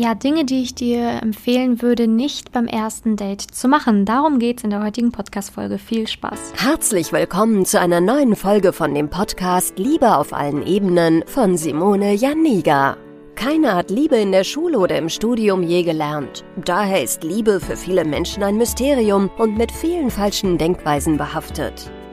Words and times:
Ja, 0.00 0.14
Dinge, 0.14 0.46
die 0.46 0.62
ich 0.62 0.74
dir 0.74 1.20
empfehlen 1.20 1.82
würde, 1.82 2.08
nicht 2.08 2.52
beim 2.52 2.66
ersten 2.66 3.16
Date 3.16 3.42
zu 3.42 3.68
machen. 3.68 4.06
Darum 4.06 4.38
geht's 4.38 4.64
in 4.64 4.70
der 4.70 4.82
heutigen 4.82 5.12
Podcast-Folge. 5.12 5.76
Viel 5.76 6.06
Spaß. 6.06 6.54
Herzlich 6.56 7.12
willkommen 7.12 7.66
zu 7.66 7.78
einer 7.78 8.00
neuen 8.00 8.34
Folge 8.34 8.72
von 8.72 8.94
dem 8.94 9.10
Podcast 9.10 9.78
Liebe 9.78 10.16
auf 10.16 10.32
allen 10.32 10.66
Ebenen 10.66 11.22
von 11.26 11.58
Simone 11.58 12.14
Janiga. 12.14 12.96
Keiner 13.34 13.74
hat 13.74 13.90
Liebe 13.90 14.16
in 14.16 14.32
der 14.32 14.44
Schule 14.44 14.78
oder 14.78 14.96
im 14.96 15.10
Studium 15.10 15.62
je 15.62 15.82
gelernt. 15.82 16.44
Daher 16.64 17.02
ist 17.02 17.22
Liebe 17.22 17.60
für 17.60 17.76
viele 17.76 18.06
Menschen 18.06 18.42
ein 18.42 18.56
Mysterium 18.56 19.28
und 19.36 19.58
mit 19.58 19.70
vielen 19.70 20.10
falschen 20.10 20.56
Denkweisen 20.56 21.18
behaftet. 21.18 21.90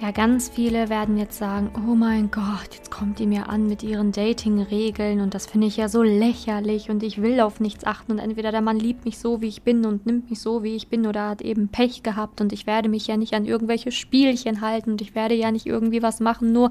Ja, 0.00 0.12
ganz 0.12 0.48
viele 0.48 0.88
werden 0.88 1.18
jetzt 1.18 1.36
sagen, 1.36 1.70
oh 1.74 1.94
mein 1.94 2.30
Gott, 2.30 2.74
jetzt 2.74 2.90
kommt 2.90 3.18
die 3.18 3.26
mir 3.26 3.50
an 3.50 3.66
mit 3.66 3.82
ihren 3.82 4.12
Dating-Regeln 4.12 5.20
und 5.20 5.34
das 5.34 5.44
finde 5.44 5.66
ich 5.66 5.76
ja 5.76 5.90
so 5.90 6.02
lächerlich 6.02 6.88
und 6.88 7.02
ich 7.02 7.20
will 7.20 7.38
auf 7.40 7.60
nichts 7.60 7.84
achten 7.84 8.12
und 8.12 8.18
entweder 8.18 8.50
der 8.50 8.62
Mann 8.62 8.78
liebt 8.78 9.04
mich 9.04 9.18
so, 9.18 9.42
wie 9.42 9.48
ich 9.48 9.60
bin 9.60 9.84
und 9.84 10.06
nimmt 10.06 10.30
mich 10.30 10.40
so, 10.40 10.62
wie 10.62 10.74
ich 10.74 10.88
bin 10.88 11.06
oder 11.06 11.28
hat 11.28 11.42
eben 11.42 11.68
Pech 11.68 12.02
gehabt 12.02 12.40
und 12.40 12.54
ich 12.54 12.66
werde 12.66 12.88
mich 12.88 13.08
ja 13.08 13.18
nicht 13.18 13.34
an 13.34 13.44
irgendwelche 13.44 13.92
Spielchen 13.92 14.62
halten 14.62 14.92
und 14.92 15.02
ich 15.02 15.14
werde 15.14 15.34
ja 15.34 15.50
nicht 15.50 15.66
irgendwie 15.66 16.02
was 16.02 16.20
machen, 16.20 16.50
nur 16.50 16.70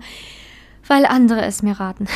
weil 0.87 1.05
andere 1.05 1.45
es 1.45 1.61
mir 1.61 1.79
raten. 1.79 2.07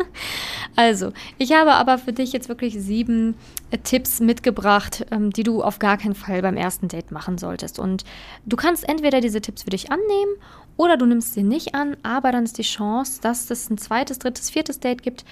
also, 0.76 1.12
ich 1.38 1.52
habe 1.52 1.72
aber 1.72 1.98
für 1.98 2.12
dich 2.12 2.32
jetzt 2.32 2.48
wirklich 2.48 2.74
sieben 2.78 3.34
äh, 3.70 3.78
Tipps 3.78 4.20
mitgebracht, 4.20 5.06
ähm, 5.10 5.30
die 5.30 5.42
du 5.42 5.62
auf 5.62 5.78
gar 5.78 5.96
keinen 5.96 6.14
Fall 6.14 6.42
beim 6.42 6.56
ersten 6.56 6.88
Date 6.88 7.10
machen 7.10 7.38
solltest. 7.38 7.78
Und 7.78 8.04
du 8.46 8.56
kannst 8.56 8.88
entweder 8.88 9.20
diese 9.20 9.40
Tipps 9.40 9.62
für 9.62 9.70
dich 9.70 9.90
annehmen 9.90 10.32
oder 10.76 10.96
du 10.96 11.06
nimmst 11.06 11.34
sie 11.34 11.42
nicht 11.42 11.74
an, 11.74 11.96
aber 12.02 12.32
dann 12.32 12.44
ist 12.44 12.58
die 12.58 12.62
Chance, 12.62 13.20
dass 13.20 13.50
es 13.50 13.70
ein 13.70 13.78
zweites, 13.78 14.18
drittes, 14.18 14.50
viertes 14.50 14.80
Date 14.80 15.02
gibt, 15.02 15.24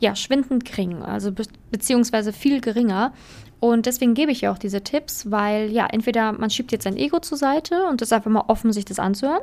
ja, 0.00 0.14
schwindend 0.16 0.64
gering, 0.64 1.02
also 1.02 1.32
be 1.32 1.44
beziehungsweise 1.70 2.32
viel 2.32 2.60
geringer. 2.60 3.12
Und 3.60 3.86
deswegen 3.86 4.14
gebe 4.14 4.32
ich 4.32 4.42
ja 4.42 4.52
auch 4.52 4.58
diese 4.58 4.82
Tipps, 4.82 5.30
weil 5.30 5.70
ja, 5.70 5.86
entweder 5.86 6.32
man 6.32 6.50
schiebt 6.50 6.72
jetzt 6.72 6.84
sein 6.84 6.96
Ego 6.96 7.20
zur 7.20 7.38
Seite 7.38 7.86
und 7.86 8.02
ist 8.02 8.12
einfach 8.12 8.30
mal 8.30 8.44
offen, 8.48 8.72
sich 8.72 8.84
das 8.84 8.98
anzuhören, 8.98 9.42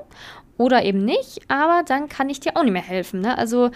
oder 0.62 0.84
eben 0.86 1.04
nicht, 1.04 1.42
aber 1.48 1.84
dann 1.84 2.08
kann 2.08 2.30
ich 2.30 2.39
dir 2.39 2.56
auch 2.56 2.64
nicht 2.64 2.73
mehr 2.73 2.82
helfen. 2.82 3.22
Ne? 3.22 3.38
Also 3.38 3.72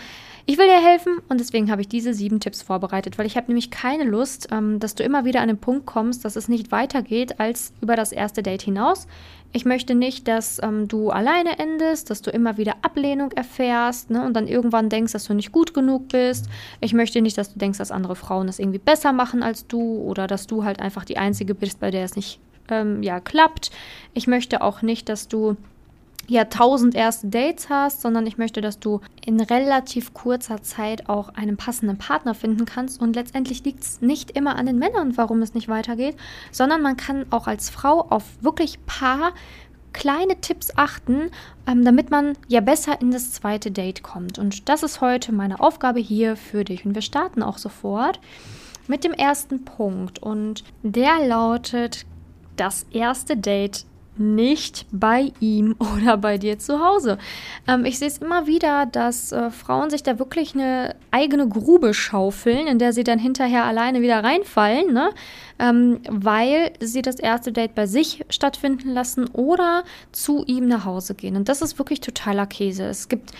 ich 0.45 0.57
will 0.57 0.67
dir 0.67 0.85
helfen 0.85 1.17
und 1.29 1.39
deswegen 1.39 1.71
habe 1.71 1.81
ich 1.81 1.87
diese 1.87 2.13
sieben 2.13 2.39
Tipps 2.39 2.61
vorbereitet, 2.61 3.17
weil 3.17 3.25
ich 3.25 3.37
habe 3.37 3.47
nämlich 3.47 3.71
keine 3.71 4.03
Lust, 4.03 4.49
ähm, 4.51 4.79
dass 4.79 4.93
du 4.93 5.03
immer 5.03 5.25
wieder 5.25 5.41
an 5.41 5.47
den 5.47 5.57
Punkt 5.57 5.87
kommst, 5.87 6.23
dass 6.23 6.35
es 6.35 6.47
nicht 6.47 6.71
weitergeht 6.71 7.39
als 7.39 7.73
über 7.81 7.95
das 7.95 8.11
erste 8.11 8.43
Date 8.43 8.61
hinaus. 8.61 9.07
Ich 9.55 9.63
möchte 9.63 9.95
nicht, 9.95 10.27
dass 10.27 10.61
ähm, 10.61 10.89
du 10.89 11.11
alleine 11.11 11.57
endest, 11.59 12.09
dass 12.09 12.21
du 12.21 12.29
immer 12.29 12.57
wieder 12.57 12.73
Ablehnung 12.81 13.31
erfährst 13.31 14.09
ne, 14.09 14.25
und 14.25 14.33
dann 14.33 14.49
irgendwann 14.49 14.89
denkst, 14.89 15.13
dass 15.13 15.23
du 15.23 15.33
nicht 15.33 15.53
gut 15.53 15.73
genug 15.73 16.09
bist. 16.09 16.49
Ich 16.81 16.91
möchte 16.91 17.21
nicht, 17.21 17.37
dass 17.37 17.53
du 17.53 17.57
denkst, 17.57 17.77
dass 17.77 17.89
andere 17.89 18.17
Frauen 18.17 18.47
das 18.47 18.59
irgendwie 18.59 18.79
besser 18.79 19.13
machen 19.13 19.43
als 19.43 19.65
du 19.65 19.79
oder 20.01 20.27
dass 20.27 20.45
du 20.45 20.65
halt 20.65 20.81
einfach 20.81 21.05
die 21.05 21.17
Einzige 21.17 21.55
bist, 21.55 21.79
bei 21.79 21.89
der 21.89 22.03
es 22.03 22.17
nicht 22.17 22.41
ähm, 22.67 23.01
ja, 23.01 23.21
klappt. 23.21 23.71
Ich 24.13 24.27
möchte 24.27 24.61
auch 24.61 24.81
nicht, 24.81 25.07
dass 25.07 25.29
du 25.29 25.55
ja 26.27 26.45
tausend 26.45 26.95
erste 26.95 27.27
Dates 27.27 27.69
hast, 27.69 28.01
sondern 28.01 28.25
ich 28.27 28.37
möchte, 28.37 28.61
dass 28.61 28.79
du 28.79 29.01
in 29.25 29.39
relativ 29.39 30.13
kurzer 30.13 30.61
Zeit 30.63 31.09
auch 31.09 31.29
einen 31.29 31.57
passenden 31.57 31.97
Partner 31.97 32.33
finden 32.33 32.65
kannst. 32.65 33.01
Und 33.01 33.15
letztendlich 33.15 33.63
liegt 33.63 33.83
es 33.83 34.01
nicht 34.01 34.31
immer 34.31 34.55
an 34.55 34.65
den 34.65 34.79
Männern, 34.79 35.17
warum 35.17 35.41
es 35.41 35.53
nicht 35.53 35.67
weitergeht, 35.67 36.15
sondern 36.51 36.81
man 36.81 36.97
kann 36.97 37.25
auch 37.29 37.47
als 37.47 37.69
Frau 37.69 38.01
auf 38.09 38.23
wirklich 38.41 38.83
paar 38.85 39.33
kleine 39.93 40.41
Tipps 40.41 40.71
achten, 40.75 41.31
ähm, 41.67 41.85
damit 41.85 42.11
man 42.11 42.33
ja 42.47 42.59
besser 42.59 42.99
in 42.99 43.11
das 43.11 43.31
zweite 43.31 43.71
Date 43.71 44.03
kommt. 44.03 44.37
Und 44.37 44.67
das 44.67 44.83
ist 44.83 44.99
heute 44.99 45.31
meine 45.31 45.59
Aufgabe 45.61 45.99
hier 45.99 46.35
für 46.35 46.65
dich. 46.65 46.85
Und 46.85 46.95
wir 46.95 47.01
starten 47.01 47.41
auch 47.41 47.57
sofort 47.57 48.19
mit 48.87 49.03
dem 49.03 49.13
ersten 49.13 49.63
Punkt. 49.63 50.19
Und 50.19 50.63
der 50.83 51.25
lautet, 51.25 52.05
das 52.57 52.85
erste 52.91 53.37
Date 53.37 53.85
nicht 54.17 54.85
bei 54.91 55.31
ihm 55.39 55.75
oder 55.97 56.17
bei 56.17 56.37
dir 56.37 56.59
zu 56.59 56.79
Hause. 56.79 57.17
Ähm, 57.67 57.85
ich 57.85 57.99
sehe 57.99 58.07
es 58.07 58.19
immer 58.19 58.47
wieder, 58.47 58.85
dass 58.85 59.31
äh, 59.31 59.51
Frauen 59.51 59.89
sich 59.89 60.03
da 60.03 60.19
wirklich 60.19 60.53
eine 60.55 60.95
eigene 61.11 61.47
Grube 61.47 61.93
schaufeln, 61.93 62.67
in 62.67 62.79
der 62.79 62.93
sie 62.93 63.03
dann 63.03 63.19
hinterher 63.19 63.65
alleine 63.65 64.01
wieder 64.01 64.23
reinfallen, 64.23 64.93
ne? 64.93 65.11
ähm, 65.59 65.99
weil 66.09 66.73
sie 66.79 67.01
das 67.01 67.19
erste 67.19 67.51
Date 67.51 67.75
bei 67.75 67.85
sich 67.87 68.25
stattfinden 68.29 68.89
lassen 68.89 69.27
oder 69.27 69.83
zu 70.11 70.43
ihm 70.45 70.67
nach 70.67 70.85
Hause 70.85 71.15
gehen. 71.15 71.35
Und 71.35 71.49
das 71.49 71.61
ist 71.61 71.77
wirklich 71.79 72.01
totaler 72.01 72.45
Käse. 72.45 72.85
Es 72.85 73.07
gibt 73.07 73.31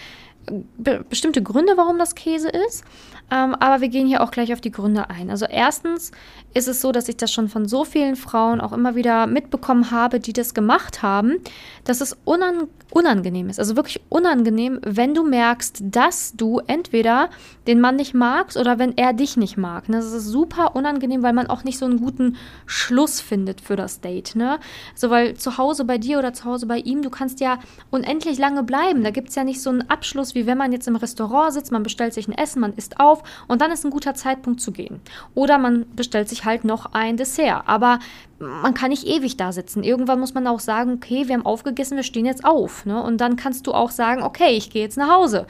be 0.78 1.06
bestimmte 1.09 1.41
Gründe, 1.41 1.73
warum 1.75 1.97
das 1.97 2.16
Käse 2.16 2.50
ist. 2.50 2.83
Ähm, 3.31 3.56
aber 3.56 3.81
wir 3.81 3.89
gehen 3.89 4.06
hier 4.06 4.22
auch 4.22 4.29
gleich 4.29 4.53
auf 4.53 4.61
die 4.61 4.72
Gründe 4.72 5.09
ein. 5.09 5.31
Also 5.31 5.45
erstens 5.45 6.11
ist 6.53 6.67
es 6.67 6.79
so, 6.81 6.91
dass 6.91 7.09
ich 7.09 7.17
das 7.17 7.31
schon 7.31 7.50
von 7.50 7.67
so 7.67 7.83
vielen 7.83 8.16
Frauen 8.16 8.61
auch 8.61 8.72
immer 8.72 8.95
wieder 8.95 9.25
mitbekommen 9.25 9.89
habe, 9.89 10.19
die 10.19 10.33
das 10.33 10.53
gemacht 10.53 11.01
haben, 11.01 11.38
dass 11.83 12.01
es 12.01 12.16
unang 12.23 12.67
unangenehm 12.91 13.50
ist. 13.50 13.59
Also 13.59 13.75
wirklich 13.75 14.01
unangenehm, 14.07 14.79
wenn 14.81 15.13
du 15.13 15.23
merkst, 15.23 15.81
dass 15.83 16.33
du 16.38 16.59
entweder 16.66 17.29
den 17.67 17.81
Mann 17.81 17.97
nicht 17.97 18.13
magst 18.13 18.56
oder 18.56 18.79
wenn 18.79 18.95
er 18.95 19.12
dich 19.12 19.35
nicht 19.35 19.57
mag. 19.57 19.89
Ne? 19.89 19.97
Das 19.97 20.13
ist 20.13 20.27
super 20.27 20.75
unangenehm, 20.77 21.22
weil 21.22 21.33
man 21.33 21.47
auch 21.47 21.66
nicht 21.66 21.77
so 21.77 21.85
einen 21.85 22.00
guten 22.00 22.38
Schluss 22.66 23.19
findet 23.19 23.59
für 23.59 23.75
das 23.75 24.00
Date. 24.00 24.35
Ne? 24.35 24.59
So, 24.94 25.09
weil 25.09 25.33
zu 25.35 25.57
Hause 25.57 25.83
bei 25.83 25.97
dir 25.97 26.19
oder 26.19 26.31
zu 26.31 26.45
Hause 26.45 26.67
bei 26.67 26.77
ihm, 26.77 27.01
du 27.01 27.09
kannst 27.09 27.41
ja 27.41 27.59
unendlich 27.89 28.38
lange 28.38 28.63
bleiben. 28.63 29.03
Da 29.03 29.09
gibt 29.09 29.29
es 29.29 29.35
ja 29.35 29.44
nicht 29.44 29.62
so 29.62 29.72
einen 29.72 29.89
Abschluss 29.89 30.34
wie 30.35 30.46
wenn 30.46 30.57
man 30.57 30.72
jetzt 30.72 30.88
im 30.88 30.96
Restaurant 30.96 31.53
sitzt, 31.53 31.72
man 31.72 31.84
bestellt 31.84 32.13
sich 32.13 32.28
ein 32.28 32.38
Essen, 32.38 32.59
man 32.59 32.73
isst 32.73 33.00
auf 33.00 33.23
und 33.47 33.62
dann 33.62 33.72
ist 33.72 33.85
ein 33.85 33.91
guter 33.91 34.13
Zeitpunkt 34.13 34.62
zu 34.62 34.72
gehen. 34.72 35.00
Oder 35.34 35.57
man 35.57 35.85
bestellt 35.96 36.29
sich 36.29 36.46
halt 36.46 36.66
noch 36.66 36.94
ein 36.94 37.18
Dessert. 37.18 37.63
Aber 37.66 38.00
man 38.40 38.74
kann 38.74 38.90
nicht 38.90 39.07
ewig 39.07 39.38
da 39.38 39.51
sitzen. 39.51 39.84
Irgendwann 39.84 40.19
muss 40.19 40.34
man 40.34 40.45
auch 40.47 40.59
sagen, 40.59 40.94
okay, 40.94 41.28
wir 41.28 41.35
haben 41.35 41.45
aufgegessen, 41.45 41.95
wir 41.95 42.03
stehen 42.03 42.25
jetzt 42.25 42.45
auf. 42.45 42.85
Ne? 42.85 43.01
Und 43.01 43.22
dann 43.22 43.38
kannst 43.38 43.66
du 43.66 43.74
auch 43.74 43.91
sagen, 43.91 44.22
okay, 44.22 44.57
ich 44.57 44.69
gehe 44.69 44.84
jetzt 44.84 44.97
nach 44.97 45.09
Hause. 45.09 45.47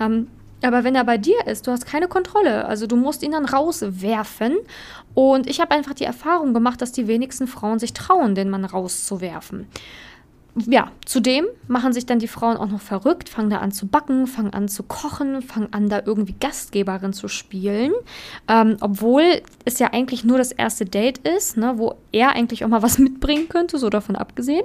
Ähm, 0.00 0.28
aber 0.62 0.82
wenn 0.82 0.94
er 0.94 1.04
bei 1.04 1.18
dir 1.18 1.46
ist, 1.46 1.66
du 1.66 1.70
hast 1.70 1.86
keine 1.86 2.08
Kontrolle. 2.08 2.64
Also 2.64 2.86
du 2.86 2.96
musst 2.96 3.22
ihn 3.22 3.32
dann 3.32 3.44
rauswerfen. 3.44 4.56
Und 5.14 5.46
ich 5.46 5.60
habe 5.60 5.72
einfach 5.72 5.94
die 5.94 6.04
Erfahrung 6.04 6.54
gemacht, 6.54 6.82
dass 6.82 6.90
die 6.90 7.06
wenigsten 7.06 7.46
Frauen 7.46 7.78
sich 7.78 7.92
trauen, 7.92 8.34
den 8.34 8.50
Mann 8.50 8.64
rauszuwerfen 8.64 9.68
ja, 10.56 10.92
zudem 11.04 11.46
machen 11.66 11.92
sich 11.92 12.06
dann 12.06 12.20
die 12.20 12.28
Frauen 12.28 12.56
auch 12.56 12.68
noch 12.68 12.80
verrückt, 12.80 13.28
fangen 13.28 13.50
da 13.50 13.58
an 13.58 13.72
zu 13.72 13.88
backen, 13.88 14.26
fangen 14.26 14.52
an 14.52 14.68
zu 14.68 14.84
kochen, 14.84 15.42
fangen 15.42 15.72
an 15.72 15.88
da 15.88 16.02
irgendwie 16.04 16.34
Gastgeberin 16.38 17.12
zu 17.12 17.26
spielen, 17.26 17.92
ähm, 18.46 18.76
obwohl 18.80 19.42
es 19.64 19.80
ja 19.80 19.92
eigentlich 19.92 20.24
nur 20.24 20.38
das 20.38 20.52
erste 20.52 20.84
Date 20.84 21.18
ist, 21.18 21.56
ne, 21.56 21.74
wo 21.76 21.96
er 22.12 22.30
eigentlich 22.30 22.64
auch 22.64 22.68
mal 22.68 22.82
was 22.82 22.98
mitbringen 23.00 23.48
könnte, 23.48 23.78
so 23.78 23.90
davon 23.90 24.14
abgesehen. 24.14 24.64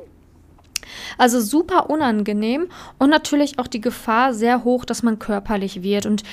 Also 1.18 1.42
super 1.42 1.90
unangenehm 1.90 2.68
und 2.98 3.10
natürlich 3.10 3.60
auch 3.60 3.68
die 3.68 3.82
Gefahr 3.82 4.34
sehr 4.34 4.64
hoch, 4.64 4.86
dass 4.86 5.04
man 5.04 5.20
körperlich 5.20 5.84
wird. 5.84 6.06
Und 6.06 6.24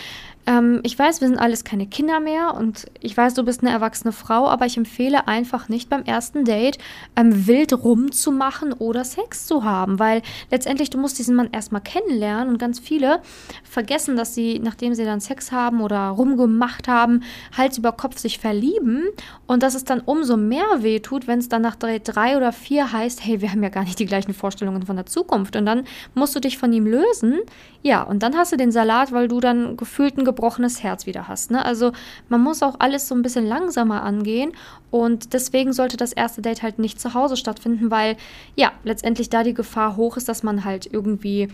ähm, 0.47 0.81
ich 0.85 0.99
weiß, 0.99 1.21
wir 1.21 1.29
sind 1.29 1.39
alles 1.39 1.65
keine 1.65 1.87
Kinder 1.87 2.21
mehr 2.21 2.55
und 2.55 2.87
ich 3.01 3.17
weiß, 3.17 3.35
du 3.35 3.45
bist 3.45 3.63
eine 3.63 3.71
erwachsene 3.71 4.13
Frau, 4.13 4.49
aber 4.49 4.67
ich 4.67 4.77
empfehle 4.77 5.27
einfach 5.27 5.69
nicht 5.69 5.89
beim 5.89 6.05
ersten 6.05 6.45
Date 6.45 6.79
ähm, 7.17 7.47
wild 7.47 7.73
rumzumachen 7.73 8.73
oder 8.73 9.05
Sex 9.05 9.47
zu 9.47 9.65
haben, 9.65 9.99
weil 9.99 10.23
letztendlich 10.51 10.91
du 10.91 10.99
musst 10.99 11.19
diesen 11.19 11.35
Mann 11.35 11.49
erstmal 11.51 11.81
kennenlernen 11.81 12.49
und 12.49 12.59
ganz 12.59 12.79
viele 12.79 13.21
vergessen, 13.65 14.17
dass 14.17 14.35
sie, 14.35 14.61
nachdem 14.61 14.95
sie 14.95 15.05
dann 15.05 15.21
Sex 15.21 15.51
haben 15.51 15.81
oder 15.81 16.09
rumgemacht 16.09 16.87
haben, 16.87 17.23
Hals 17.57 17.79
über 17.79 17.93
Kopf 17.93 18.19
sich 18.19 18.39
verlieben 18.39 19.03
und 19.47 19.63
dass 19.63 19.75
es 19.75 19.85
dann 19.85 20.01
umso 20.01 20.37
mehr 20.37 20.67
wehtut, 20.79 21.27
wenn 21.27 21.41
es 21.41 21.49
dann 21.49 21.63
nach 21.63 21.77
drei, 21.77 21.99
drei 21.99 22.37
oder 22.37 22.53
vier 22.53 22.93
heißt, 22.93 23.25
hey, 23.25 23.41
wir 23.41 23.51
haben 23.51 23.63
ja 23.63 23.69
gar 23.69 23.83
nicht 23.83 23.99
die 23.99 24.07
gleichen 24.07 24.35
Vorstellungen 24.35 24.87
von 24.87 24.97
der 24.97 25.07
Zukunft 25.07 25.57
und 25.57 25.67
dann 25.67 25.85
musst 26.15 26.37
du 26.37 26.41
dich 26.41 26.57
von 26.57 26.73
ihm 26.73 26.87
lösen, 26.87 27.41
ja, 27.87 28.03
und 28.03 28.25
dann 28.25 28.37
hast 28.37 28.53
du 28.53 28.57
den 28.57 28.73
Salat, 28.73 29.13
weil 29.13 29.29
du 29.29 29.39
dann 29.39 29.77
gefühlt 29.77 30.19
ein 30.19 30.25
gebrochenes 30.37 30.83
Herz 30.83 31.07
wieder 31.07 31.27
hast. 31.27 31.51
Ne? 31.51 31.65
Also 31.65 31.93
man 32.29 32.43
muss 32.43 32.63
auch 32.63 32.77
alles 32.79 33.09
so 33.09 33.15
ein 33.15 33.23
bisschen 33.23 33.47
langsamer 33.47 34.03
angehen 34.03 34.53
und 34.91 35.33
deswegen 35.33 35.73
sollte 35.73 35.97
das 35.97 36.13
erste 36.13 36.43
Date 36.43 36.63
halt 36.63 36.79
nicht 36.79 37.01
zu 37.01 37.15
Hause 37.15 37.37
stattfinden, 37.37 37.91
weil 37.91 38.17
ja, 38.55 38.73
letztendlich 38.85 39.31
da 39.31 39.43
die 39.43 39.55
Gefahr 39.55 39.97
hoch 39.97 40.17
ist, 40.17 40.29
dass 40.29 40.43
man 40.43 40.65
halt 40.65 40.87
irgendwie 40.93 41.49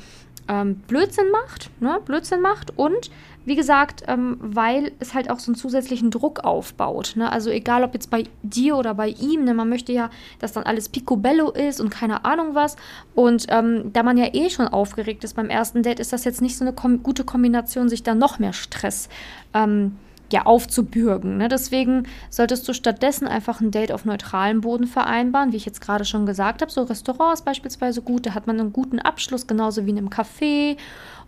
ähm, 0.49 0.77
Blödsinn 0.89 1.31
macht, 1.31 1.71
ne? 1.81 2.01
Blödsinn 2.05 2.41
macht 2.41 2.77
und 2.77 3.11
wie 3.45 3.57
gesagt, 3.57 4.03
ähm, 4.07 4.37
weil 4.41 4.93
es 4.99 5.15
halt 5.15 5.31
auch 5.31 5.39
so 5.39 5.51
einen 5.51 5.57
zusätzlichen 5.57 6.11
Druck 6.11 6.41
aufbaut. 6.41 7.15
Ne? 7.17 7.31
Also 7.31 7.51
egal, 7.51 7.85
ob 7.85 7.95
jetzt 7.95 8.11
bei 8.11 8.25
dir 8.43 8.77
oder 8.77 8.95
bei 8.95 9.09
ihm, 9.09 9.45
ne? 9.45 9.55
man 9.55 9.69
möchte 9.69 9.93
ja, 9.93 10.11
dass 10.39 10.53
dann 10.53 10.65
alles 10.65 10.89
picobello 10.89 11.51
ist 11.51 11.81
und 11.81 11.91
keine 11.91 12.25
Ahnung 12.25 12.55
was. 12.55 12.77
Und 13.15 13.47
ähm, 13.49 13.93
da 13.93 14.03
man 14.03 14.17
ja 14.17 14.33
eh 14.33 14.51
schon 14.51 14.69
aufgeregt 14.69 15.25
ist 15.25 15.35
beim 15.35 15.51
ersten 15.51 15.83
Date, 15.83 16.01
ist 16.01 16.13
das 16.13 16.25
jetzt 16.25 16.43
nicht 16.43 16.57
so 16.57 16.65
eine 16.65 16.73
kom 16.73 17.03
gute 17.03 17.25
Kombination, 17.25 17.89
sich 17.89 18.03
da 18.03 18.15
noch 18.15 18.39
mehr 18.39 18.53
Stress 18.53 19.09
ähm, 19.55 19.97
ja, 20.33 20.47
aufzubürgen. 20.47 21.37
Ne? 21.37 21.49
Deswegen 21.49 22.09
solltest 22.31 22.67
du 22.67 22.73
stattdessen 22.73 23.29
einfach 23.29 23.61
ein 23.61 23.71
Date 23.71 23.93
auf 23.93 24.05
neutralem 24.05 24.63
Boden 24.63 24.87
vereinbaren, 24.87 25.53
wie 25.53 25.57
ich 25.57 25.67
jetzt 25.67 25.81
gerade 25.81 26.05
schon 26.05 26.27
gesagt 26.27 26.63
habe. 26.63 26.73
So 26.73 26.83
Restaurants 26.83 27.43
beispielsweise 27.43 28.03
gut, 28.03 28.27
da 28.27 28.35
hat 28.35 28.47
man 28.47 28.59
einen 28.59 28.73
guten 28.73 28.99
Abschluss, 28.99 29.47
genauso 29.47 29.87
wie 29.87 29.91
in 29.91 29.99
einem 29.99 30.09
Café. 30.09 30.77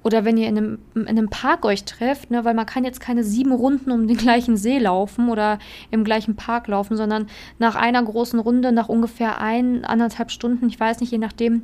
Oder 0.04 0.24
wenn 0.26 0.36
ihr 0.36 0.48
in 0.48 0.58
einem, 0.58 0.78
in 0.94 1.08
einem 1.08 1.30
Park 1.30 1.64
euch 1.64 1.84
trefft, 1.84 2.30
ne, 2.30 2.44
weil 2.44 2.54
man 2.54 2.66
kann 2.66 2.84
jetzt 2.84 3.00
keine 3.00 3.24
sieben 3.24 3.52
Runden 3.52 3.90
um 3.90 4.06
den 4.06 4.16
gleichen 4.18 4.56
See 4.56 4.78
laufen 4.78 5.30
oder 5.30 5.58
im 5.90 6.04
gleichen 6.04 6.36
Park 6.36 6.68
laufen, 6.68 6.96
sondern 6.96 7.26
nach 7.58 7.74
einer 7.74 8.02
großen 8.02 8.38
Runde, 8.38 8.70
nach 8.70 8.88
ungefähr 8.88 9.40
ein, 9.40 9.84
anderthalb 9.84 10.30
Stunden, 10.30 10.68
ich 10.68 10.78
weiß 10.78 11.00
nicht, 11.00 11.10
je 11.10 11.18
nachdem, 11.18 11.62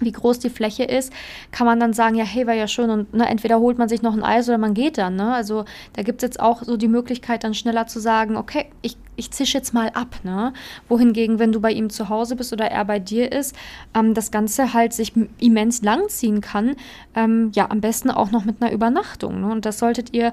wie 0.00 0.12
groß 0.12 0.38
die 0.38 0.50
Fläche 0.50 0.84
ist, 0.84 1.12
kann 1.50 1.66
man 1.66 1.80
dann 1.80 1.92
sagen, 1.92 2.16
ja, 2.16 2.24
hey, 2.24 2.46
war 2.46 2.54
ja 2.54 2.68
schön 2.68 2.90
und 2.90 3.14
ne, 3.14 3.26
entweder 3.28 3.60
holt 3.60 3.78
man 3.78 3.88
sich 3.88 4.02
noch 4.02 4.14
ein 4.14 4.22
Eis 4.22 4.48
oder 4.48 4.58
man 4.58 4.74
geht 4.74 4.98
dann. 4.98 5.16
Ne? 5.16 5.32
Also 5.34 5.64
da 5.94 6.02
gibt 6.02 6.22
es 6.22 6.26
jetzt 6.26 6.40
auch 6.40 6.62
so 6.62 6.76
die 6.76 6.88
Möglichkeit, 6.88 7.44
dann 7.44 7.54
schneller 7.54 7.86
zu 7.86 8.00
sagen, 8.00 8.36
okay, 8.36 8.66
ich, 8.82 8.96
ich 9.16 9.30
zische 9.30 9.58
jetzt 9.58 9.72
mal 9.72 9.88
ab. 9.90 10.20
Ne? 10.22 10.52
Wohingegen, 10.88 11.38
wenn 11.38 11.52
du 11.52 11.60
bei 11.60 11.72
ihm 11.72 11.90
zu 11.90 12.08
Hause 12.08 12.36
bist 12.36 12.52
oder 12.52 12.66
er 12.66 12.84
bei 12.84 12.98
dir 12.98 13.32
ist, 13.32 13.56
ähm, 13.94 14.14
das 14.14 14.30
Ganze 14.30 14.74
halt 14.74 14.92
sich 14.92 15.12
immens 15.38 15.82
langziehen 15.82 16.40
kann. 16.40 16.76
Ähm, 17.14 17.50
ja, 17.54 17.70
am 17.70 17.80
besten 17.80 18.10
auch 18.10 18.30
noch 18.30 18.44
mit 18.44 18.60
einer 18.60 18.72
Übernachtung. 18.72 19.40
Ne? 19.40 19.50
Und 19.50 19.64
das 19.64 19.78
solltet 19.78 20.12
ihr 20.12 20.32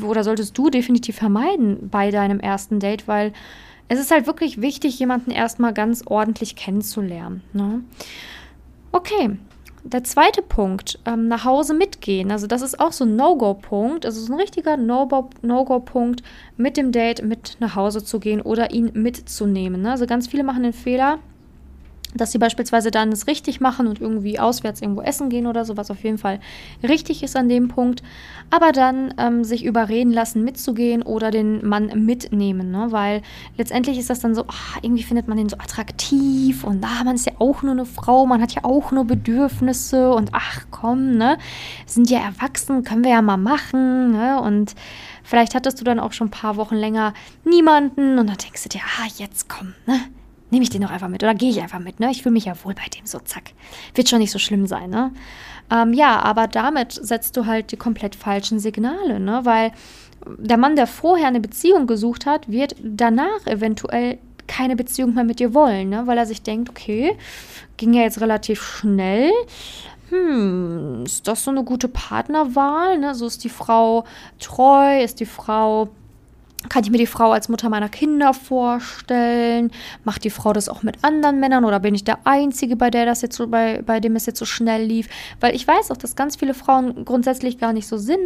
oder 0.00 0.24
solltest 0.24 0.56
du 0.56 0.70
definitiv 0.70 1.16
vermeiden 1.16 1.90
bei 1.90 2.10
deinem 2.10 2.40
ersten 2.40 2.80
Date, 2.80 3.06
weil 3.08 3.32
es 3.88 4.00
ist 4.00 4.10
halt 4.10 4.26
wirklich 4.26 4.62
wichtig, 4.62 4.98
jemanden 4.98 5.30
erstmal 5.30 5.74
ganz 5.74 6.02
ordentlich 6.06 6.56
kennenzulernen. 6.56 7.42
Ne? 7.52 7.82
Okay, 8.92 9.38
der 9.84 10.04
zweite 10.04 10.42
Punkt, 10.42 10.98
ähm, 11.06 11.26
nach 11.26 11.44
Hause 11.44 11.74
mitgehen. 11.74 12.30
Also 12.30 12.46
das 12.46 12.62
ist 12.62 12.78
auch 12.78 12.92
so 12.92 13.04
ein 13.04 13.16
No-Go-Punkt. 13.16 14.06
Also 14.06 14.20
so 14.20 14.32
ein 14.32 14.38
richtiger 14.38 14.76
No-Go-Punkt, 14.76 16.22
mit 16.56 16.76
dem 16.76 16.92
Date 16.92 17.24
mit 17.24 17.56
nach 17.58 17.74
Hause 17.74 18.04
zu 18.04 18.20
gehen 18.20 18.40
oder 18.40 18.70
ihn 18.70 18.90
mitzunehmen. 18.94 19.82
Ne? 19.82 19.90
Also 19.90 20.06
ganz 20.06 20.28
viele 20.28 20.44
machen 20.44 20.62
den 20.62 20.72
Fehler, 20.72 21.18
dass 22.14 22.32
sie 22.32 22.38
beispielsweise 22.38 22.90
dann 22.90 23.10
es 23.10 23.26
richtig 23.26 23.60
machen 23.60 23.86
und 23.86 24.00
irgendwie 24.00 24.38
auswärts 24.38 24.82
irgendwo 24.82 25.02
essen 25.02 25.28
gehen 25.28 25.46
oder 25.46 25.64
so, 25.64 25.76
was 25.76 25.90
auf 25.90 26.02
jeden 26.04 26.18
Fall 26.18 26.40
richtig 26.86 27.22
ist 27.22 27.36
an 27.36 27.48
dem 27.48 27.68
Punkt, 27.68 28.02
aber 28.50 28.72
dann 28.72 29.14
ähm, 29.18 29.44
sich 29.44 29.64
überreden 29.64 30.12
lassen, 30.12 30.44
mitzugehen 30.44 31.02
oder 31.02 31.30
den 31.30 31.66
Mann 31.66 32.04
mitnehmen, 32.04 32.70
ne? 32.70 32.88
weil 32.90 33.22
letztendlich 33.56 33.98
ist 33.98 34.10
das 34.10 34.20
dann 34.20 34.34
so, 34.34 34.44
ach, 34.48 34.78
irgendwie 34.82 35.02
findet 35.02 35.28
man 35.28 35.38
den 35.38 35.48
so 35.48 35.56
attraktiv 35.56 36.64
und 36.64 36.84
ah, 36.84 37.04
man 37.04 37.14
ist 37.14 37.26
ja 37.26 37.32
auch 37.38 37.62
nur 37.62 37.72
eine 37.72 37.86
Frau, 37.86 38.26
man 38.26 38.42
hat 38.42 38.52
ja 38.52 38.64
auch 38.64 38.92
nur 38.92 39.04
Bedürfnisse 39.04 40.12
und 40.12 40.30
ach 40.32 40.66
komm, 40.70 41.16
ne, 41.16 41.38
sind 41.86 42.10
ja 42.10 42.20
erwachsen, 42.20 42.84
können 42.84 43.04
wir 43.04 43.12
ja 43.12 43.22
mal 43.22 43.36
machen, 43.36 44.12
ne, 44.12 44.40
und 44.40 44.74
vielleicht 45.22 45.54
hattest 45.54 45.80
du 45.80 45.84
dann 45.84 46.00
auch 46.00 46.12
schon 46.12 46.28
ein 46.28 46.32
paar 46.32 46.56
Wochen 46.56 46.76
länger 46.76 47.14
niemanden 47.44 48.18
und 48.18 48.26
dann 48.26 48.36
denkst 48.36 48.62
du 48.64 48.68
dir, 48.68 48.80
ah, 49.00 49.08
jetzt 49.16 49.48
komm, 49.48 49.74
ne, 49.86 50.00
nehme 50.52 50.62
ich 50.62 50.70
den 50.70 50.82
doch 50.82 50.90
einfach 50.90 51.08
mit 51.08 51.22
oder 51.22 51.34
gehe 51.34 51.50
ich 51.50 51.60
einfach 51.60 51.78
mit, 51.78 51.98
ne? 51.98 52.10
Ich 52.10 52.22
fühle 52.22 52.34
mich 52.34 52.44
ja 52.44 52.54
wohl 52.62 52.74
bei 52.74 52.86
dem 52.94 53.06
so, 53.06 53.18
zack. 53.18 53.52
Wird 53.94 54.08
schon 54.08 54.18
nicht 54.18 54.30
so 54.30 54.38
schlimm 54.38 54.66
sein, 54.66 54.90
ne? 54.90 55.12
Ähm, 55.70 55.94
ja, 55.94 56.20
aber 56.20 56.46
damit 56.46 56.92
setzt 56.92 57.36
du 57.36 57.46
halt 57.46 57.72
die 57.72 57.76
komplett 57.76 58.14
falschen 58.14 58.58
Signale, 58.58 59.18
ne? 59.18 59.40
Weil 59.44 59.72
der 60.38 60.58
Mann, 60.58 60.76
der 60.76 60.86
vorher 60.86 61.26
eine 61.26 61.40
Beziehung 61.40 61.86
gesucht 61.86 62.26
hat, 62.26 62.50
wird 62.50 62.76
danach 62.82 63.46
eventuell 63.46 64.18
keine 64.46 64.76
Beziehung 64.76 65.14
mehr 65.14 65.24
mit 65.24 65.40
dir 65.40 65.54
wollen, 65.54 65.88
ne? 65.88 66.06
Weil 66.06 66.18
er 66.18 66.26
sich 66.26 66.42
denkt, 66.42 66.68
okay, 66.68 67.16
ging 67.78 67.94
ja 67.94 68.02
jetzt 68.02 68.20
relativ 68.20 68.62
schnell. 68.62 69.32
Hm, 70.10 71.04
ist 71.06 71.26
das 71.26 71.44
so 71.44 71.50
eine 71.50 71.64
gute 71.64 71.88
Partnerwahl? 71.88 72.98
Ne? 72.98 73.14
So 73.14 73.26
ist 73.26 73.42
die 73.44 73.48
Frau 73.48 74.04
treu, 74.38 75.02
ist 75.02 75.20
die 75.20 75.26
Frau 75.26 75.88
kann 76.68 76.84
ich 76.84 76.90
mir 76.90 76.98
die 76.98 77.06
Frau 77.06 77.32
als 77.32 77.48
Mutter 77.48 77.68
meiner 77.68 77.88
Kinder 77.88 78.34
vorstellen? 78.34 79.70
Macht 80.04 80.24
die 80.24 80.30
Frau 80.30 80.52
das 80.52 80.68
auch 80.68 80.82
mit 80.82 81.02
anderen 81.02 81.40
Männern 81.40 81.64
oder 81.64 81.80
bin 81.80 81.94
ich 81.94 82.04
der 82.04 82.18
Einzige, 82.24 82.76
bei 82.76 82.90
der 82.90 83.06
das 83.06 83.22
jetzt 83.22 83.36
so, 83.36 83.48
bei, 83.48 83.82
bei 83.82 84.00
dem 84.00 84.16
es 84.16 84.26
jetzt 84.26 84.38
so 84.38 84.44
schnell 84.44 84.82
lief? 84.84 85.08
Weil 85.40 85.54
ich 85.54 85.66
weiß 85.66 85.90
auch, 85.90 85.96
dass 85.96 86.16
ganz 86.16 86.36
viele 86.36 86.54
Frauen 86.54 87.04
grundsätzlich 87.04 87.58
gar 87.58 87.72
nicht 87.72 87.86
so 87.86 87.96
sind. 87.96 88.18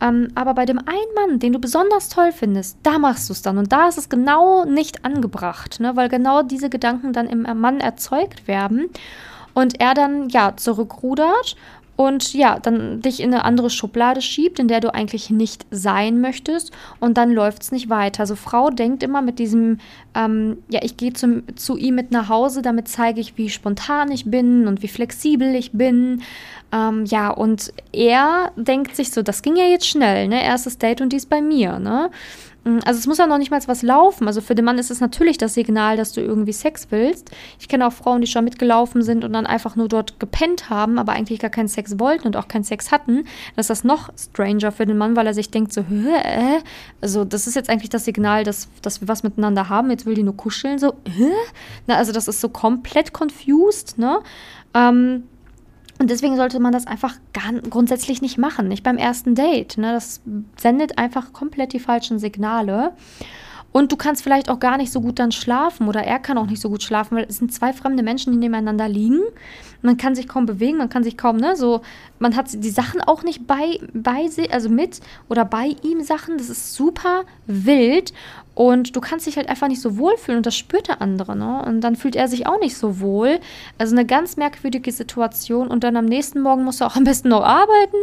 Ähm, 0.00 0.28
aber 0.34 0.54
bei 0.54 0.66
dem 0.66 0.78
einen 0.78 1.14
Mann, 1.14 1.38
den 1.38 1.52
du 1.52 1.58
besonders 1.58 2.08
toll 2.08 2.32
findest, 2.32 2.78
da 2.82 2.98
machst 2.98 3.28
du 3.28 3.32
es 3.32 3.42
dann. 3.42 3.58
Und 3.58 3.72
da 3.72 3.88
ist 3.88 3.98
es 3.98 4.08
genau 4.08 4.64
nicht 4.64 5.04
angebracht, 5.04 5.80
ne? 5.80 5.96
weil 5.96 6.08
genau 6.08 6.42
diese 6.42 6.70
Gedanken 6.70 7.12
dann 7.12 7.26
im 7.26 7.42
Mann 7.60 7.80
erzeugt 7.80 8.46
werden. 8.46 8.90
Und 9.52 9.80
er 9.80 9.94
dann 9.94 10.28
ja 10.28 10.56
zurückrudert 10.56 11.56
und 12.00 12.32
ja, 12.32 12.58
dann 12.58 13.02
dich 13.02 13.20
in 13.20 13.34
eine 13.34 13.44
andere 13.44 13.68
Schublade 13.68 14.22
schiebt, 14.22 14.58
in 14.58 14.68
der 14.68 14.80
du 14.80 14.94
eigentlich 14.94 15.28
nicht 15.28 15.66
sein 15.70 16.22
möchtest 16.22 16.72
und 16.98 17.18
dann 17.18 17.30
läuft 17.30 17.60
es 17.60 17.72
nicht 17.72 17.90
weiter. 17.90 18.20
Also 18.20 18.36
Frau 18.36 18.70
denkt 18.70 19.02
immer 19.02 19.20
mit 19.20 19.38
diesem, 19.38 19.76
ähm, 20.14 20.56
ja, 20.70 20.80
ich 20.82 20.96
gehe 20.96 21.12
zu 21.12 21.76
ihm 21.76 21.94
mit 21.94 22.10
nach 22.10 22.30
Hause, 22.30 22.62
damit 22.62 22.88
zeige 22.88 23.20
ich, 23.20 23.36
wie 23.36 23.50
spontan 23.50 24.10
ich 24.10 24.24
bin 24.24 24.66
und 24.66 24.80
wie 24.80 24.88
flexibel 24.88 25.54
ich 25.54 25.72
bin. 25.72 26.22
Ähm, 26.72 27.04
ja, 27.04 27.28
und 27.28 27.70
er 27.92 28.52
denkt 28.56 28.96
sich 28.96 29.10
so, 29.10 29.20
das 29.20 29.42
ging 29.42 29.56
ja 29.56 29.66
jetzt 29.66 29.86
schnell, 29.86 30.26
ne? 30.28 30.42
Erstes 30.42 30.78
Date 30.78 31.02
und 31.02 31.12
dies 31.12 31.26
bei 31.26 31.42
mir, 31.42 31.78
ne? 31.80 32.10
Mm, 32.64 32.78
also 32.84 32.98
es 32.98 33.06
muss 33.06 33.18
ja 33.18 33.26
noch 33.26 33.38
nicht 33.38 33.50
mal 33.50 33.60
was 33.66 33.82
laufen. 33.82 34.26
Also 34.26 34.40
für 34.40 34.54
den 34.54 34.64
Mann 34.64 34.78
ist 34.78 34.90
es 34.90 35.00
natürlich 35.00 35.38
das 35.38 35.54
Signal, 35.54 35.96
dass 35.96 36.12
du 36.12 36.20
irgendwie 36.20 36.52
Sex 36.52 36.88
willst. 36.90 37.30
Ich 37.58 37.68
kenne 37.68 37.86
auch 37.86 37.92
Frauen, 37.92 38.20
die 38.20 38.26
schon 38.26 38.44
mitgelaufen 38.44 39.02
sind 39.02 39.24
und 39.24 39.32
dann 39.32 39.46
einfach 39.46 39.76
nur 39.76 39.88
dort 39.88 40.20
gepennt 40.20 40.70
haben, 40.70 40.98
aber 40.98 41.12
eigentlich 41.12 41.38
gar 41.38 41.50
keinen 41.50 41.68
Sex 41.68 41.98
wollten 41.98 42.26
und 42.26 42.36
auch 42.36 42.48
keinen 42.48 42.64
Sex 42.64 42.92
hatten. 42.92 43.24
Das 43.56 43.64
ist 43.64 43.70
das 43.70 43.84
noch 43.84 44.10
stranger 44.18 44.72
für 44.72 44.86
den 44.86 44.98
Mann, 44.98 45.16
weil 45.16 45.26
er 45.26 45.34
sich 45.34 45.50
denkt 45.50 45.72
so, 45.72 45.82
Hä, 45.82 46.08
äh? 46.22 46.60
also 47.00 47.24
das 47.24 47.46
ist 47.46 47.54
jetzt 47.54 47.70
eigentlich 47.70 47.90
das 47.90 48.04
Signal, 48.04 48.44
dass, 48.44 48.68
dass 48.82 49.00
wir 49.00 49.08
was 49.08 49.22
miteinander 49.22 49.68
haben. 49.68 49.90
Jetzt 49.90 50.06
will 50.06 50.14
die 50.14 50.22
nur 50.22 50.36
kuscheln, 50.36 50.78
so, 50.78 50.94
Hä? 51.06 51.30
Na, 51.86 51.96
also 51.96 52.12
das 52.12 52.28
ist 52.28 52.40
so 52.40 52.48
komplett 52.48 53.12
confused, 53.12 53.98
ne? 53.98 54.20
Ähm, 54.74 55.24
und 56.00 56.08
deswegen 56.08 56.36
sollte 56.36 56.60
man 56.60 56.72
das 56.72 56.86
einfach 56.86 57.16
gar, 57.34 57.52
grundsätzlich 57.68 58.22
nicht 58.22 58.38
machen, 58.38 58.68
nicht 58.68 58.82
beim 58.82 58.96
ersten 58.96 59.34
Date. 59.34 59.76
Ne? 59.76 59.92
Das 59.92 60.22
sendet 60.56 60.96
einfach 60.96 61.34
komplett 61.34 61.74
die 61.74 61.78
falschen 61.78 62.18
Signale. 62.18 62.92
Und 63.70 63.92
du 63.92 63.96
kannst 63.96 64.22
vielleicht 64.22 64.48
auch 64.48 64.58
gar 64.58 64.78
nicht 64.78 64.90
so 64.90 65.02
gut 65.02 65.18
dann 65.18 65.30
schlafen 65.30 65.88
oder 65.88 66.02
er 66.02 66.18
kann 66.18 66.38
auch 66.38 66.46
nicht 66.46 66.62
so 66.62 66.70
gut 66.70 66.82
schlafen, 66.82 67.18
weil 67.18 67.26
es 67.28 67.36
sind 67.36 67.52
zwei 67.52 67.74
fremde 67.74 68.02
Menschen, 68.02 68.32
die 68.32 68.38
nebeneinander 68.38 68.88
liegen. 68.88 69.20
Man 69.82 69.98
kann 69.98 70.14
sich 70.14 70.26
kaum 70.26 70.46
bewegen, 70.46 70.78
man 70.78 70.88
kann 70.88 71.04
sich 71.04 71.18
kaum, 71.18 71.36
ne, 71.36 71.54
so, 71.54 71.82
man 72.18 72.34
hat 72.34 72.46
die 72.50 72.70
Sachen 72.70 73.02
auch 73.02 73.22
nicht 73.22 73.46
bei, 73.46 73.78
bei 73.92 74.26
also 74.50 74.70
mit 74.70 75.00
oder 75.28 75.44
bei 75.44 75.76
ihm 75.82 76.00
Sachen. 76.02 76.38
Das 76.38 76.48
ist 76.48 76.74
super 76.74 77.24
wild 77.46 78.14
und 78.60 78.94
du 78.94 79.00
kannst 79.00 79.26
dich 79.26 79.38
halt 79.38 79.48
einfach 79.48 79.68
nicht 79.68 79.80
so 79.80 79.96
wohl 79.96 80.18
fühlen 80.18 80.36
und 80.36 80.44
das 80.44 80.54
spürt 80.54 80.88
der 80.88 81.00
andere, 81.00 81.34
ne? 81.34 81.64
Und 81.64 81.80
dann 81.80 81.96
fühlt 81.96 82.14
er 82.14 82.28
sich 82.28 82.46
auch 82.46 82.60
nicht 82.60 82.76
so 82.76 83.00
wohl. 83.00 83.40
Also 83.78 83.96
eine 83.96 84.04
ganz 84.04 84.36
merkwürdige 84.36 84.92
Situation. 84.92 85.68
Und 85.68 85.82
dann 85.82 85.96
am 85.96 86.04
nächsten 86.04 86.42
Morgen 86.42 86.62
musst 86.64 86.82
du 86.82 86.84
auch 86.84 86.94
am 86.94 87.04
besten 87.04 87.30
noch 87.30 87.42
arbeiten. 87.42 87.96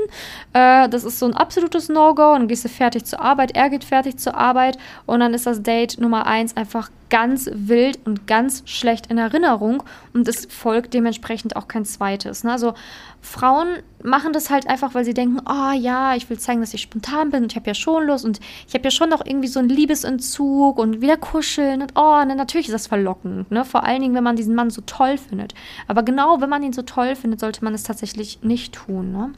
Äh, 0.54 0.90
das 0.90 1.04
ist 1.04 1.20
so 1.20 1.28
ein 1.28 1.36
absolutes 1.36 1.90
No-Go. 1.90 2.32
Und 2.32 2.40
dann 2.40 2.48
gehst 2.48 2.66
du 2.66 2.70
fertig 2.70 3.06
zur 3.06 3.22
Arbeit, 3.22 3.56
er 3.56 3.70
geht 3.70 3.84
fertig 3.84 4.18
zur 4.18 4.36
Arbeit 4.36 4.80
und 5.06 5.20
dann 5.20 5.36
ist 5.36 5.46
das 5.46 5.62
Date 5.62 6.00
Nummer 6.00 6.26
eins 6.26 6.58
einfach 6.58 6.90
ganz 7.10 7.50
wild 7.54 8.00
und 8.06 8.28
ganz 8.28 8.64
schlecht 8.66 9.08
in 9.08 9.18
Erinnerung 9.18 9.84
und 10.14 10.28
es 10.28 10.46
folgt 10.48 10.94
dementsprechend 10.94 11.56
auch 11.56 11.68
kein 11.68 11.86
zweites. 11.86 12.44
Ne? 12.44 12.52
Also 12.52 12.74
Frauen 13.22 13.68
machen 14.04 14.32
das 14.32 14.50
halt 14.50 14.68
einfach, 14.68 14.96
weil 14.96 15.04
sie 15.04 15.14
denken, 15.14 15.42
oh 15.48 15.72
ja, 15.72 16.16
ich 16.16 16.30
will 16.30 16.40
zeigen, 16.40 16.62
dass 16.62 16.74
ich 16.74 16.82
spontan 16.82 17.30
bin 17.30 17.44
und 17.44 17.52
ich 17.52 17.56
habe 17.56 17.68
ja 17.68 17.74
schon 17.74 18.06
Lust 18.06 18.26
und 18.26 18.40
ich 18.68 18.74
habe 18.74 18.86
ja 18.86 18.92
schon 18.92 19.10
noch 19.10 19.26
irgendwie 19.26 19.48
so 19.48 19.60
einen 19.60 19.70
Liebesentzug 19.70 20.78
und 20.78 21.02
wieder 21.02 21.18
kuscheln 21.18 21.82
und 21.82 21.94
oh, 21.96 22.24
ne, 22.24 22.36
natürlich 22.36 22.68
ist 22.68 22.74
das 22.74 22.88
verlockend, 22.88 23.52
ne? 23.52 23.66
Vor 23.66 23.84
allen 23.84 24.02
Dingen, 24.02 24.16
wenn 24.16 24.24
man 24.24 24.36
diesen 24.36 24.56
Mann 24.56 24.70
so 24.70 24.82
toll 24.86 25.18
findet. 25.18 25.54
Aber 25.88 26.04
genau, 26.04 26.40
wenn 26.42 26.50
man 26.50 26.64
ihn 26.64 26.74
so 26.74 26.84
toll 26.84 27.16
findet, 27.16 27.40
sollte 27.40 27.64
man 27.64 27.74
es 27.74 27.84
tatsächlich 27.84 28.40
nicht 28.44 28.74
tun, 28.74 29.12
ne? 29.12 29.34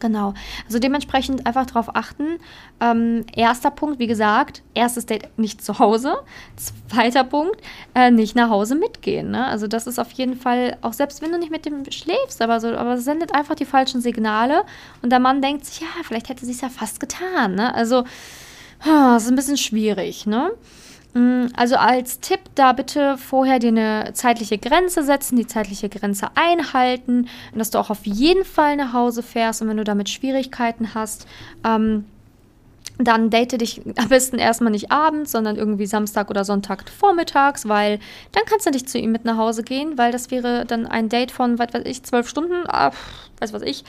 Genau. 0.00 0.34
Also 0.66 0.78
dementsprechend 0.78 1.46
einfach 1.46 1.66
darauf 1.66 1.94
achten. 1.96 2.38
Ähm, 2.80 3.24
erster 3.34 3.70
Punkt, 3.70 3.98
wie 3.98 4.06
gesagt, 4.06 4.62
erstes 4.74 5.06
Date 5.06 5.28
nicht 5.36 5.62
zu 5.62 5.78
Hause. 5.78 6.18
Zweiter 6.88 7.24
Punkt, 7.24 7.60
äh, 7.94 8.10
nicht 8.10 8.36
nach 8.36 8.50
Hause 8.50 8.74
mitgehen. 8.76 9.30
Ne? 9.30 9.44
Also 9.46 9.66
das 9.66 9.86
ist 9.86 9.98
auf 9.98 10.10
jeden 10.12 10.36
Fall, 10.36 10.76
auch 10.82 10.92
selbst 10.92 11.20
wenn 11.22 11.32
du 11.32 11.38
nicht 11.38 11.50
mit 11.50 11.66
dem 11.66 11.84
schläfst, 11.90 12.40
aber 12.40 12.60
so, 12.60 12.68
aber 12.68 12.98
sendet 12.98 13.34
einfach 13.34 13.54
die 13.54 13.64
falschen 13.64 14.00
Signale 14.00 14.64
und 15.02 15.10
der 15.10 15.18
Mann 15.18 15.42
denkt 15.42 15.64
sich, 15.64 15.80
ja, 15.80 15.88
vielleicht 16.04 16.28
hätte 16.28 16.46
sie 16.46 16.52
es 16.52 16.60
ja 16.60 16.68
fast 16.68 17.00
getan. 17.00 17.54
Ne? 17.54 17.74
Also 17.74 18.04
das 18.84 19.24
ist 19.24 19.28
ein 19.30 19.36
bisschen 19.36 19.56
schwierig. 19.56 20.26
Ne? 20.26 20.52
Mm, 21.18 21.48
also 21.56 21.74
als 21.74 22.20
Tipp 22.20 22.38
da 22.54 22.72
bitte 22.72 23.18
vorher 23.18 23.58
dir 23.58 23.68
eine 23.68 24.12
zeitliche 24.12 24.56
Grenze 24.56 25.02
setzen, 25.02 25.34
die 25.34 25.48
zeitliche 25.48 25.88
Grenze 25.88 26.28
einhalten, 26.36 27.26
dass 27.52 27.70
du 27.72 27.78
auch 27.80 27.90
auf 27.90 28.06
jeden 28.06 28.44
Fall 28.44 28.76
nach 28.76 28.92
Hause 28.92 29.24
fährst 29.24 29.60
und 29.60 29.68
wenn 29.68 29.78
du 29.78 29.84
damit 29.84 30.08
Schwierigkeiten 30.08 30.94
hast, 30.94 31.26
ähm, 31.66 32.04
dann 32.98 33.30
date 33.30 33.60
dich 33.60 33.80
am 33.96 34.08
besten 34.08 34.38
erstmal 34.38 34.72
nicht 34.72 34.90
abends, 34.90 35.30
sondern 35.30 35.56
irgendwie 35.56 35.86
Samstag 35.86 36.30
oder 36.30 36.44
Sonntag 36.44 36.88
vormittags, 36.90 37.68
weil 37.68 38.00
dann 38.32 38.42
kannst 38.46 38.66
du 38.66 38.70
nicht 38.70 38.90
zu 38.90 38.98
ihm 38.98 39.12
mit 39.12 39.24
nach 39.24 39.36
Hause 39.36 39.62
gehen, 39.62 39.96
weil 39.96 40.10
das 40.10 40.30
wäre 40.32 40.66
dann 40.66 40.86
ein 40.86 41.08
Date 41.08 41.30
von, 41.30 41.58
was 41.58 41.72
weiß 41.72 41.84
ich, 41.84 42.02
zwölf 42.02 42.28
Stunden, 42.28 42.66
ah, 42.66 42.90
weiß 43.40 43.52
was 43.52 43.62
ich. 43.62 43.84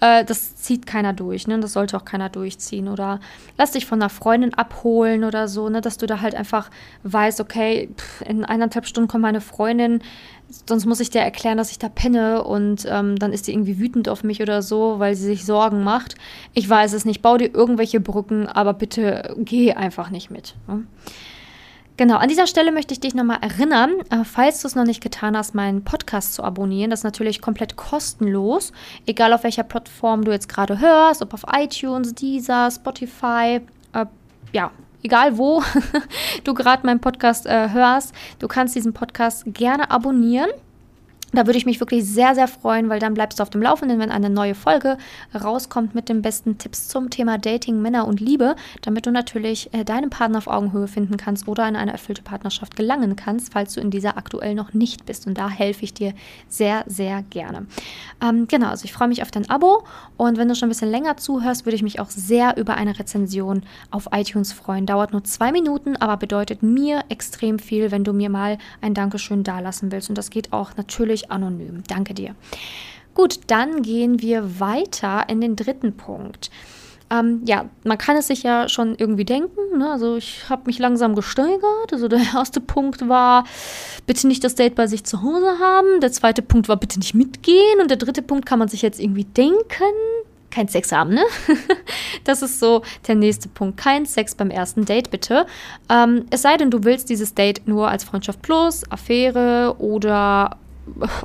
Äh, 0.00 0.24
das 0.24 0.56
zieht 0.56 0.86
keiner 0.86 1.12
durch, 1.12 1.46
ne? 1.46 1.58
Das 1.60 1.74
sollte 1.74 1.96
auch 1.96 2.04
keiner 2.04 2.30
durchziehen. 2.30 2.88
Oder 2.88 3.20
lass 3.58 3.72
dich 3.72 3.86
von 3.86 4.00
einer 4.00 4.08
Freundin 4.08 4.54
abholen 4.54 5.24
oder 5.24 5.46
so, 5.46 5.68
ne? 5.68 5.80
Dass 5.80 5.98
du 5.98 6.06
da 6.06 6.20
halt 6.20 6.34
einfach 6.34 6.70
weißt, 7.02 7.40
okay, 7.40 7.90
pff, 7.96 8.22
in 8.22 8.44
eineinhalb 8.44 8.86
Stunden 8.86 9.08
kommt 9.08 9.22
meine 9.22 9.40
Freundin, 9.40 10.02
sonst 10.68 10.86
muss 10.86 11.00
ich 11.00 11.10
dir 11.10 11.20
erklären, 11.20 11.58
dass 11.58 11.70
ich 11.70 11.78
da 11.78 11.88
penne 11.88 12.44
und 12.44 12.86
ähm, 12.88 13.16
dann 13.16 13.32
ist 13.32 13.46
die 13.46 13.52
irgendwie 13.52 13.78
wütend 13.78 14.08
auf 14.08 14.24
mich 14.24 14.40
oder 14.40 14.62
so, 14.62 14.98
weil 14.98 15.14
sie 15.14 15.24
sich 15.24 15.44
Sorgen 15.44 15.84
macht. 15.84 16.14
Ich 16.52 16.68
weiß 16.68 16.92
es 16.92 17.04
nicht. 17.04 17.22
Bau 17.22 17.36
dir 17.36 17.54
irgendwelche 17.54 18.00
Brücken, 18.00 18.46
aber 18.46 18.74
bitte 18.74 19.34
geh 19.38 19.72
einfach 19.72 20.10
nicht 20.10 20.30
mit. 20.30 20.54
Ne? 20.66 20.84
Genau, 21.96 22.16
an 22.16 22.28
dieser 22.28 22.48
Stelle 22.48 22.72
möchte 22.72 22.92
ich 22.92 22.98
dich 22.98 23.14
nochmal 23.14 23.38
erinnern, 23.40 23.92
äh, 24.10 24.24
falls 24.24 24.60
du 24.60 24.66
es 24.66 24.74
noch 24.74 24.84
nicht 24.84 25.00
getan 25.00 25.36
hast, 25.36 25.54
meinen 25.54 25.84
Podcast 25.84 26.34
zu 26.34 26.42
abonnieren. 26.42 26.90
Das 26.90 27.00
ist 27.00 27.04
natürlich 27.04 27.40
komplett 27.40 27.76
kostenlos, 27.76 28.72
egal 29.06 29.32
auf 29.32 29.44
welcher 29.44 29.62
Plattform 29.62 30.24
du 30.24 30.32
jetzt 30.32 30.48
gerade 30.48 30.80
hörst, 30.80 31.22
ob 31.22 31.34
auf 31.34 31.44
iTunes, 31.56 32.14
Deezer, 32.14 32.68
Spotify, 32.72 33.60
äh, 33.92 34.06
ja, 34.52 34.72
egal 35.04 35.38
wo 35.38 35.62
du 36.44 36.54
gerade 36.54 36.84
meinen 36.84 37.00
Podcast 37.00 37.46
äh, 37.46 37.68
hörst, 37.70 38.12
du 38.40 38.48
kannst 38.48 38.74
diesen 38.74 38.92
Podcast 38.92 39.44
gerne 39.46 39.90
abonnieren. 39.90 40.50
Da 41.34 41.46
würde 41.46 41.58
ich 41.58 41.66
mich 41.66 41.80
wirklich 41.80 42.04
sehr, 42.04 42.34
sehr 42.34 42.46
freuen, 42.46 42.88
weil 42.88 43.00
dann 43.00 43.14
bleibst 43.14 43.38
du 43.38 43.42
auf 43.42 43.50
dem 43.50 43.60
Laufenden, 43.60 43.98
wenn 43.98 44.10
eine 44.10 44.30
neue 44.30 44.54
Folge 44.54 44.98
rauskommt 45.34 45.94
mit 45.94 46.08
den 46.08 46.22
besten 46.22 46.58
Tipps 46.58 46.86
zum 46.86 47.10
Thema 47.10 47.38
Dating, 47.38 47.82
Männer 47.82 48.06
und 48.06 48.20
Liebe, 48.20 48.54
damit 48.82 49.06
du 49.06 49.10
natürlich 49.10 49.74
äh, 49.74 49.84
deinen 49.84 50.10
Partner 50.10 50.38
auf 50.38 50.46
Augenhöhe 50.46 50.86
finden 50.86 51.16
kannst 51.16 51.48
oder 51.48 51.66
in 51.68 51.74
eine 51.74 51.90
erfüllte 51.90 52.22
Partnerschaft 52.22 52.76
gelangen 52.76 53.16
kannst, 53.16 53.52
falls 53.52 53.74
du 53.74 53.80
in 53.80 53.90
dieser 53.90 54.16
aktuell 54.16 54.54
noch 54.54 54.74
nicht 54.74 55.06
bist. 55.06 55.26
Und 55.26 55.36
da 55.36 55.48
helfe 55.48 55.82
ich 55.82 55.92
dir 55.92 56.14
sehr, 56.48 56.84
sehr 56.86 57.22
gerne. 57.22 57.66
Ähm, 58.22 58.46
genau, 58.46 58.68
also 58.68 58.84
ich 58.84 58.92
freue 58.92 59.08
mich 59.08 59.22
auf 59.22 59.32
dein 59.32 59.50
Abo 59.50 59.82
und 60.16 60.38
wenn 60.38 60.48
du 60.48 60.54
schon 60.54 60.68
ein 60.68 60.70
bisschen 60.70 60.90
länger 60.90 61.16
zuhörst, 61.16 61.66
würde 61.66 61.74
ich 61.74 61.82
mich 61.82 61.98
auch 61.98 62.10
sehr 62.10 62.56
über 62.56 62.74
eine 62.74 62.96
Rezension 62.96 63.64
auf 63.90 64.08
iTunes 64.12 64.52
freuen. 64.52 64.86
Dauert 64.86 65.12
nur 65.12 65.24
zwei 65.24 65.50
Minuten, 65.50 65.96
aber 65.96 66.16
bedeutet 66.16 66.62
mir 66.62 67.02
extrem 67.08 67.58
viel, 67.58 67.90
wenn 67.90 68.04
du 68.04 68.12
mir 68.12 68.30
mal 68.30 68.58
ein 68.80 68.94
Dankeschön 68.94 69.42
dalassen 69.42 69.90
willst. 69.90 70.08
Und 70.08 70.16
das 70.16 70.30
geht 70.30 70.52
auch 70.52 70.76
natürlich 70.76 71.23
anonym. 71.30 71.82
Danke 71.86 72.14
dir. 72.14 72.34
Gut, 73.14 73.40
dann 73.46 73.82
gehen 73.82 74.20
wir 74.20 74.58
weiter 74.60 75.28
in 75.28 75.40
den 75.40 75.54
dritten 75.56 75.96
Punkt. 75.96 76.50
Ähm, 77.10 77.42
ja, 77.44 77.66
man 77.84 77.98
kann 77.98 78.16
es 78.16 78.28
sich 78.28 78.42
ja 78.42 78.68
schon 78.68 78.96
irgendwie 78.96 79.24
denken. 79.24 79.78
Ne? 79.78 79.90
Also 79.90 80.16
ich 80.16 80.48
habe 80.48 80.62
mich 80.66 80.78
langsam 80.78 81.14
gesteigert. 81.14 81.92
Also 81.92 82.08
der 82.08 82.20
erste 82.34 82.60
Punkt 82.60 83.08
war, 83.08 83.44
bitte 84.06 84.26
nicht 84.26 84.42
das 84.42 84.54
Date 84.54 84.74
bei 84.74 84.86
sich 84.86 85.04
zu 85.04 85.22
Hause 85.22 85.58
haben. 85.60 86.00
Der 86.00 86.12
zweite 86.12 86.42
Punkt 86.42 86.68
war, 86.68 86.76
bitte 86.76 86.98
nicht 86.98 87.14
mitgehen. 87.14 87.80
Und 87.80 87.90
der 87.90 87.98
dritte 87.98 88.22
Punkt 88.22 88.46
kann 88.46 88.58
man 88.58 88.68
sich 88.68 88.82
jetzt 88.82 89.00
irgendwie 89.00 89.24
denken. 89.24 89.94
Kein 90.50 90.68
Sex 90.68 90.92
haben, 90.92 91.10
ne? 91.14 91.24
das 92.24 92.40
ist 92.40 92.60
so 92.60 92.82
der 93.08 93.16
nächste 93.16 93.48
Punkt. 93.48 93.76
Kein 93.76 94.06
Sex 94.06 94.36
beim 94.36 94.50
ersten 94.50 94.84
Date, 94.84 95.10
bitte. 95.10 95.46
Ähm, 95.88 96.26
es 96.30 96.42
sei 96.42 96.56
denn, 96.56 96.70
du 96.70 96.84
willst 96.84 97.10
dieses 97.10 97.34
Date 97.34 97.66
nur 97.66 97.88
als 97.88 98.04
Freundschaft 98.04 98.40
plus, 98.40 98.88
Affäre 98.90 99.74
oder 99.78 100.58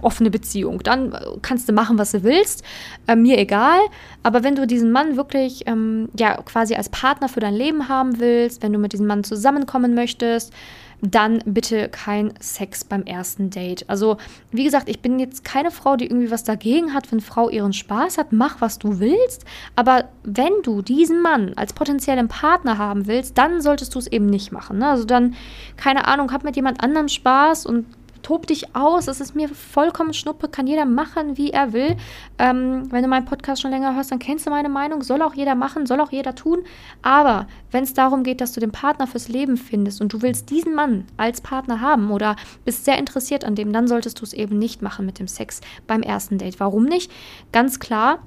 offene 0.02 0.30
Beziehung. 0.30 0.80
Dann 0.84 1.16
kannst 1.42 1.68
du 1.70 1.74
machen, 1.74 1.98
was 1.98 2.12
du 2.12 2.24
willst. 2.24 2.64
Äh, 3.08 3.16
mir 3.16 3.38
egal. 3.38 3.80
Aber 4.24 4.44
wenn 4.44 4.56
du 4.56 4.68
diesen 4.68 4.92
Mann 4.92 5.18
wirklich 5.18 5.64
ähm, 5.68 6.10
ja 6.18 6.42
quasi 6.42 6.76
als 6.76 6.90
Partner 6.90 7.30
für 7.30 7.40
dein 7.40 7.54
Leben 7.54 7.90
haben 7.90 8.20
willst, 8.20 8.64
wenn 8.64 8.74
du 8.74 8.80
mit 8.80 8.94
diesem 8.94 9.08
Mann 9.08 9.24
zusammenkommen 9.24 9.94
möchtest, 9.94 10.54
dann 11.02 11.42
bitte 11.46 11.90
kein 11.90 12.34
Sex 12.40 12.84
beim 12.84 13.04
ersten 13.04 13.50
Date. 13.50 13.86
Also, 13.88 14.18
wie 14.52 14.64
gesagt, 14.64 14.90
ich 14.90 15.02
bin 15.02 15.20
jetzt 15.20 15.46
keine 15.46 15.72
Frau, 15.72 15.96
die 15.96 16.06
irgendwie 16.06 16.32
was 16.32 16.44
dagegen 16.44 16.94
hat, 16.94 17.12
wenn 17.12 17.22
Frau 17.22 17.50
ihren 17.50 17.74
Spaß 17.74 18.18
hat, 18.18 18.32
mach 18.32 18.60
was 18.62 18.80
du 18.80 19.00
willst. 19.00 19.46
Aber 19.76 20.10
wenn 20.24 20.52
du 20.64 20.82
diesen 20.82 21.22
Mann 21.22 21.54
als 21.56 21.74
potenziellen 21.74 22.28
Partner 22.28 22.78
haben 22.78 23.08
willst, 23.08 23.38
dann 23.38 23.62
solltest 23.62 23.96
du 23.96 24.00
es 24.00 24.08
eben 24.08 24.26
nicht 24.26 24.52
machen. 24.52 24.80
Ne? 24.80 24.90
Also 24.90 25.06
dann, 25.06 25.36
keine 25.78 26.06
Ahnung, 26.06 26.32
hab 26.34 26.44
mit 26.44 26.56
jemand 26.56 26.84
anderem 26.84 27.08
Spaß 27.08 27.66
und 27.66 27.86
tob 28.22 28.48
dich 28.48 28.76
aus, 28.76 29.08
es 29.08 29.22
ist 29.22 29.36
mir 29.36 29.50
vollkommen 29.50 30.14
schnuppe, 30.14 30.48
kann 30.48 30.68
jeder 30.68 30.86
machen, 30.86 31.38
wie 31.38 31.52
er 31.52 31.74
will. 31.74 31.96
Ähm, 32.38 32.92
wenn 32.92 33.04
du 33.04 33.10
meinen 33.10 33.26
Podcast 33.26 33.62
schon 33.62 33.72
länger 33.72 33.96
hörst, 33.96 34.12
dann 34.12 34.20
kennst 34.20 34.46
du 34.46 34.50
meine 34.50 34.70
Meinung, 34.70 35.04
soll 35.04 35.22
auch 35.22 35.34
jeder 35.34 35.56
machen, 35.56 35.86
soll 35.86 36.02
auch 36.02 36.12
jeder 36.12 36.36
tun. 36.36 36.64
Aber 37.02 37.48
wenn 37.72 37.84
es 37.84 37.94
darum 37.94 38.24
geht, 38.24 38.42
dass 38.42 38.54
du 38.54 38.60
den 38.60 38.72
Partner 38.72 39.08
fürs 39.08 39.28
Leben 39.28 39.58
findest 39.58 40.02
und 40.02 40.14
du 40.14 40.22
willst 40.22 40.50
diesen 40.50 40.76
Mann 40.76 41.06
als 41.18 41.42
Partner 41.42 41.82
haben 41.82 42.12
oder 42.12 42.36
bist 42.66 42.86
sehr 42.86 42.98
interessiert 42.98 43.44
an 43.44 43.56
dem, 43.56 43.74
dann 43.74 43.88
solltest 43.88 44.20
du 44.20 44.24
es 44.26 44.34
eben 44.34 44.58
nicht 44.58 44.82
machen 44.82 45.06
mit 45.06 45.20
dem 45.20 45.28
Sex 45.28 45.62
beim 45.88 46.02
ersten 46.02 46.38
Date. 46.38 46.60
Warum 46.60 46.86
nicht? 46.86 47.12
Ganz 47.52 47.80
klar, 47.80 48.20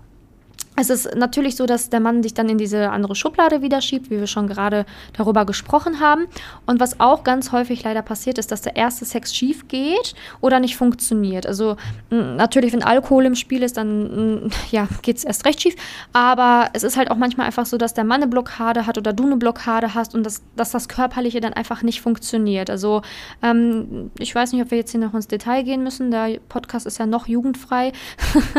es 0.75 0.89
ist 0.89 1.15
natürlich 1.15 1.57
so, 1.57 1.67
dass 1.67 1.91
der 1.91 2.01
Mann 2.01 2.23
dich 2.23 2.33
dann 2.33 2.49
in 2.49 2.57
diese 2.57 2.91
andere 2.91 3.15
Schublade 3.15 3.61
wieder 3.61 3.83
schiebt, 3.83 4.11
wie 4.11 4.19
wir 4.19 4.27
schon 4.27 4.49
gerade 4.49 4.87
darüber 5.13 5.45
gesprochen 5.45 6.01
haben. 6.01 6.27
Und 6.65 6.81
was 6.81 6.99
auch 6.99 7.25
ganz 7.25 7.53
häufig 7.53 7.83
leider 7.85 8.01
passiert, 8.01 8.39
ist, 8.39 8.51
dass 8.51 8.63
der 8.63 8.77
erste 8.77 9.05
Sex 9.05 9.35
schief 9.35 9.69
geht 9.69 10.15
oder 10.41 10.61
nicht 10.61 10.77
funktioniert. 10.77 11.47
Also 11.47 11.77
natürlich, 12.11 12.73
wenn 12.73 12.83
Alkohol 12.83 13.27
im 13.27 13.35
Spiel 13.35 13.63
ist, 13.63 13.77
dann 13.77 14.51
ja, 14.71 14.89
geht 15.03 15.19
es 15.19 15.25
erst 15.25 15.45
recht 15.45 15.61
schief. 15.61 15.77
Aber 16.15 16.71
es 16.73 16.85
ist 16.85 16.97
halt 16.97 17.11
auch 17.11 17.17
manchmal 17.17 17.47
einfach 17.47 17.67
so, 17.67 17.77
dass 17.77 17.93
der 17.93 18.05
Mann 18.05 18.23
eine 18.23 18.31
Blockade 18.31 18.87
hat 18.87 18.97
oder 18.97 19.13
du 19.13 19.25
eine 19.25 19.37
Blockade 19.37 19.95
hast 19.95 20.15
und 20.15 20.25
das, 20.25 20.43
dass 20.57 20.71
das 20.71 20.89
Körperliche 20.89 21.41
dann 21.41 21.53
einfach 21.53 21.83
nicht 21.83 22.01
funktioniert. 22.01 22.71
Also 22.71 23.03
ähm, 23.43 24.11
ich 24.19 24.35
weiß 24.35 24.53
nicht, 24.53 24.63
ob 24.63 24.71
wir 24.71 24.79
jetzt 24.79 24.93
hier 24.93 25.01
noch 25.01 25.13
ins 25.13 25.29
Detail 25.29 25.65
gehen 25.65 25.83
müssen. 25.83 26.11
Der 26.11 26.39
Podcast 26.49 26.87
ist 26.87 26.99
ja 26.99 27.05
noch 27.05 27.27
jugendfrei. 27.27 27.93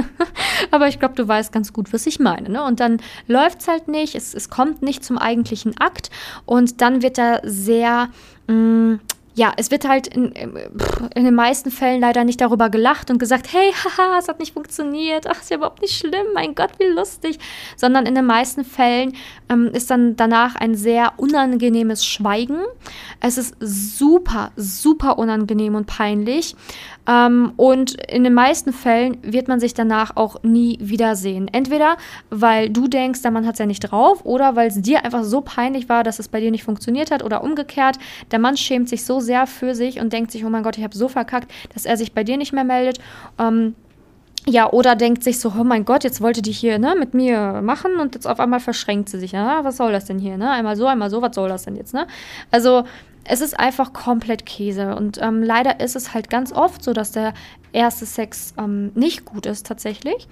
Aber 0.72 0.88
ich 0.88 1.00
glaube, 1.00 1.16
du 1.16 1.28
weißt 1.28 1.52
ganz 1.52 1.74
gut, 1.74 1.92
was 1.92 2.03
was 2.04 2.08
ich 2.08 2.20
meine. 2.20 2.50
Ne? 2.50 2.64
Und 2.64 2.80
dann 2.80 2.98
läuft 3.28 3.62
es 3.62 3.68
halt 3.68 3.88
nicht, 3.88 4.16
es, 4.16 4.34
es 4.34 4.50
kommt 4.50 4.82
nicht 4.82 5.04
zum 5.04 5.18
eigentlichen 5.18 5.78
Akt 5.80 6.10
und 6.46 6.82
dann 6.82 7.02
wird 7.02 7.18
da 7.18 7.40
sehr 7.44 8.10
mh, 8.48 8.54
mm, 8.54 9.00
ja, 9.36 9.52
es 9.58 9.72
wird 9.72 9.88
halt 9.88 10.08
in, 10.08 10.32
in, 10.32 11.24
den 11.24 11.34
meisten 11.34 11.72
Fällen 11.72 12.02
leider 12.02 12.24
nicht 12.24 12.40
darüber 12.40 12.70
gelacht 12.70 13.10
und 13.10 13.18
gesagt, 13.18 13.52
hey, 13.52 13.72
haha, 13.84 14.20
es 14.20 14.28
hat 14.28 14.40
nicht 14.40 14.54
funktioniert, 14.54 15.26
ach, 15.28 15.42
ist 15.42 15.50
ja 15.50 15.58
überhaupt 15.58 15.82
nicht 15.82 15.98
schlimm, 15.98 16.28
mein 16.34 16.54
Gott, 16.54 16.72
wie 16.78 16.86
lustig, 16.86 17.40
sondern 17.76 18.06
in 18.06 18.16
den 18.16 18.26
meisten 18.26 18.64
Fällen 18.64 19.14
ähm, 19.50 19.70
ist 19.74 19.90
dann 19.90 20.16
danach 20.16 20.56
ein 20.56 20.76
sehr 20.76 21.14
unangenehmes 21.18 22.06
Schweigen. 22.06 22.60
Es 23.20 23.38
ist 23.38 23.56
super, 23.60 24.52
super 24.56 25.18
unangenehm 25.18 25.76
und 25.76 25.88
peinlich. 25.88 26.56
Ähm, 27.08 27.54
und 27.58 27.96
in 28.10 28.24
den 28.24 28.34
meisten 28.34 28.72
Fällen 28.72 29.18
wird 29.24 29.48
man 29.48 29.60
sich 29.60 29.74
danach 29.74 30.16
auch 30.16 30.42
nie 30.44 30.78
wiedersehen. 30.80 31.50
Entweder 31.52 31.98
weil 32.30 32.70
du 32.70 32.88
denkst, 32.88 33.22
der 33.22 33.32
Mann 33.32 33.46
hat 33.46 33.56
es 33.56 33.60
ja 33.60 33.66
nicht 33.66 33.80
drauf, 33.82 34.26
oder 34.26 34.56
weil 34.56 34.68
es 34.68 34.82
dir 34.82 35.04
einfach 35.04 35.24
so 35.24 35.42
peinlich 35.42 35.90
war, 35.90 36.04
dass 36.04 36.20
es 36.20 36.28
bei 36.28 36.40
dir 36.40 36.52
nicht 36.52 36.64
funktioniert 36.64 37.12
hat, 37.12 37.24
oder 37.24 37.44
umgekehrt, 37.44 37.98
der 38.32 38.40
Mann 38.40 38.58
schämt 38.58 38.90
sich 38.90 39.04
so 39.04 39.20
sehr 39.24 39.48
für 39.48 39.74
sich 39.74 40.00
und 40.00 40.14
denkt 40.14 40.32
sich, 40.32 40.46
oh 40.46 40.50
mein 40.50 40.62
Gott, 40.62 40.78
ich 40.78 40.84
habe 40.84 40.96
so 40.96 41.08
verkackt, 41.08 41.52
dass 41.74 41.86
er 41.86 41.98
sich 41.98 42.14
bei 42.14 42.24
dir 42.24 42.38
nicht 42.38 42.54
mehr 42.54 42.64
meldet. 42.64 43.00
Ähm, 43.40 43.74
ja, 44.46 44.70
oder 44.70 44.96
denkt 44.96 45.24
sich 45.24 45.40
so, 45.40 45.54
oh 45.58 45.64
mein 45.64 45.86
Gott, 45.86 46.04
jetzt 46.04 46.22
wollte 46.22 46.42
die 46.42 46.52
hier 46.52 46.78
ne, 46.78 46.96
mit 47.00 47.14
mir 47.14 47.62
machen 47.62 48.00
und 48.00 48.14
jetzt 48.14 48.28
auf 48.28 48.40
einmal 48.40 48.60
verschränkt 48.60 49.10
sie 49.10 49.20
sich. 49.20 49.32
Ja? 49.32 49.64
Was 49.64 49.78
soll 49.78 49.92
das 49.92 50.06
denn 50.06 50.20
hier? 50.20 50.38
Ne? 50.38 50.50
Einmal 50.50 50.76
so, 50.76 50.86
einmal 50.86 51.10
so, 51.10 51.22
was 51.22 51.36
soll 51.36 51.50
das 51.50 51.64
denn 51.64 51.76
jetzt? 51.76 51.94
Ne? 51.94 52.08
Also 52.52 52.84
es 53.24 53.42
ist 53.42 53.58
einfach 53.58 53.94
komplett 53.94 54.46
Käse. 54.46 54.96
Und 54.96 55.22
ähm, 55.22 55.44
leider 55.44 55.80
ist 55.80 55.96
es 55.96 56.14
halt 56.14 56.30
ganz 56.30 56.52
oft 56.52 56.84
so, 56.84 56.94
dass 56.94 57.12
der 57.12 57.34
erste 57.72 58.06
Sex 58.06 58.54
ähm, 58.58 58.92
nicht 58.96 59.24
gut 59.24 59.46
ist 59.46 59.66
tatsächlich. 59.66 60.28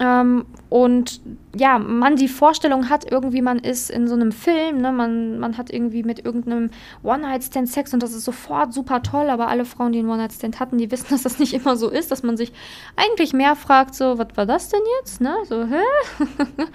Ähm, 0.00 0.46
und 0.74 1.20
ja, 1.54 1.78
man 1.78 2.16
die 2.16 2.26
Vorstellung 2.26 2.90
hat, 2.90 3.08
irgendwie 3.08 3.42
man 3.42 3.60
ist 3.60 3.92
in 3.92 4.08
so 4.08 4.14
einem 4.14 4.32
Film, 4.32 4.80
ne? 4.80 4.90
man, 4.90 5.38
man 5.38 5.56
hat 5.56 5.72
irgendwie 5.72 6.02
mit 6.02 6.24
irgendeinem 6.24 6.70
One-Night-Stand 7.04 7.68
Sex 7.68 7.94
und 7.94 8.02
das 8.02 8.12
ist 8.12 8.24
sofort 8.24 8.74
super 8.74 9.00
toll, 9.00 9.30
aber 9.30 9.46
alle 9.46 9.66
Frauen, 9.66 9.92
die 9.92 10.00
einen 10.00 10.08
One-Night-Stand 10.08 10.58
hatten, 10.58 10.76
die 10.76 10.90
wissen, 10.90 11.06
dass 11.10 11.22
das 11.22 11.38
nicht 11.38 11.54
immer 11.54 11.76
so 11.76 11.88
ist, 11.90 12.10
dass 12.10 12.24
man 12.24 12.36
sich 12.36 12.52
eigentlich 12.96 13.32
mehr 13.32 13.54
fragt, 13.54 13.94
so, 13.94 14.18
was 14.18 14.26
war 14.34 14.46
das 14.46 14.68
denn 14.68 14.80
jetzt? 14.98 15.20
Ne? 15.20 15.36
So, 15.48 15.64
hä? 15.64 16.26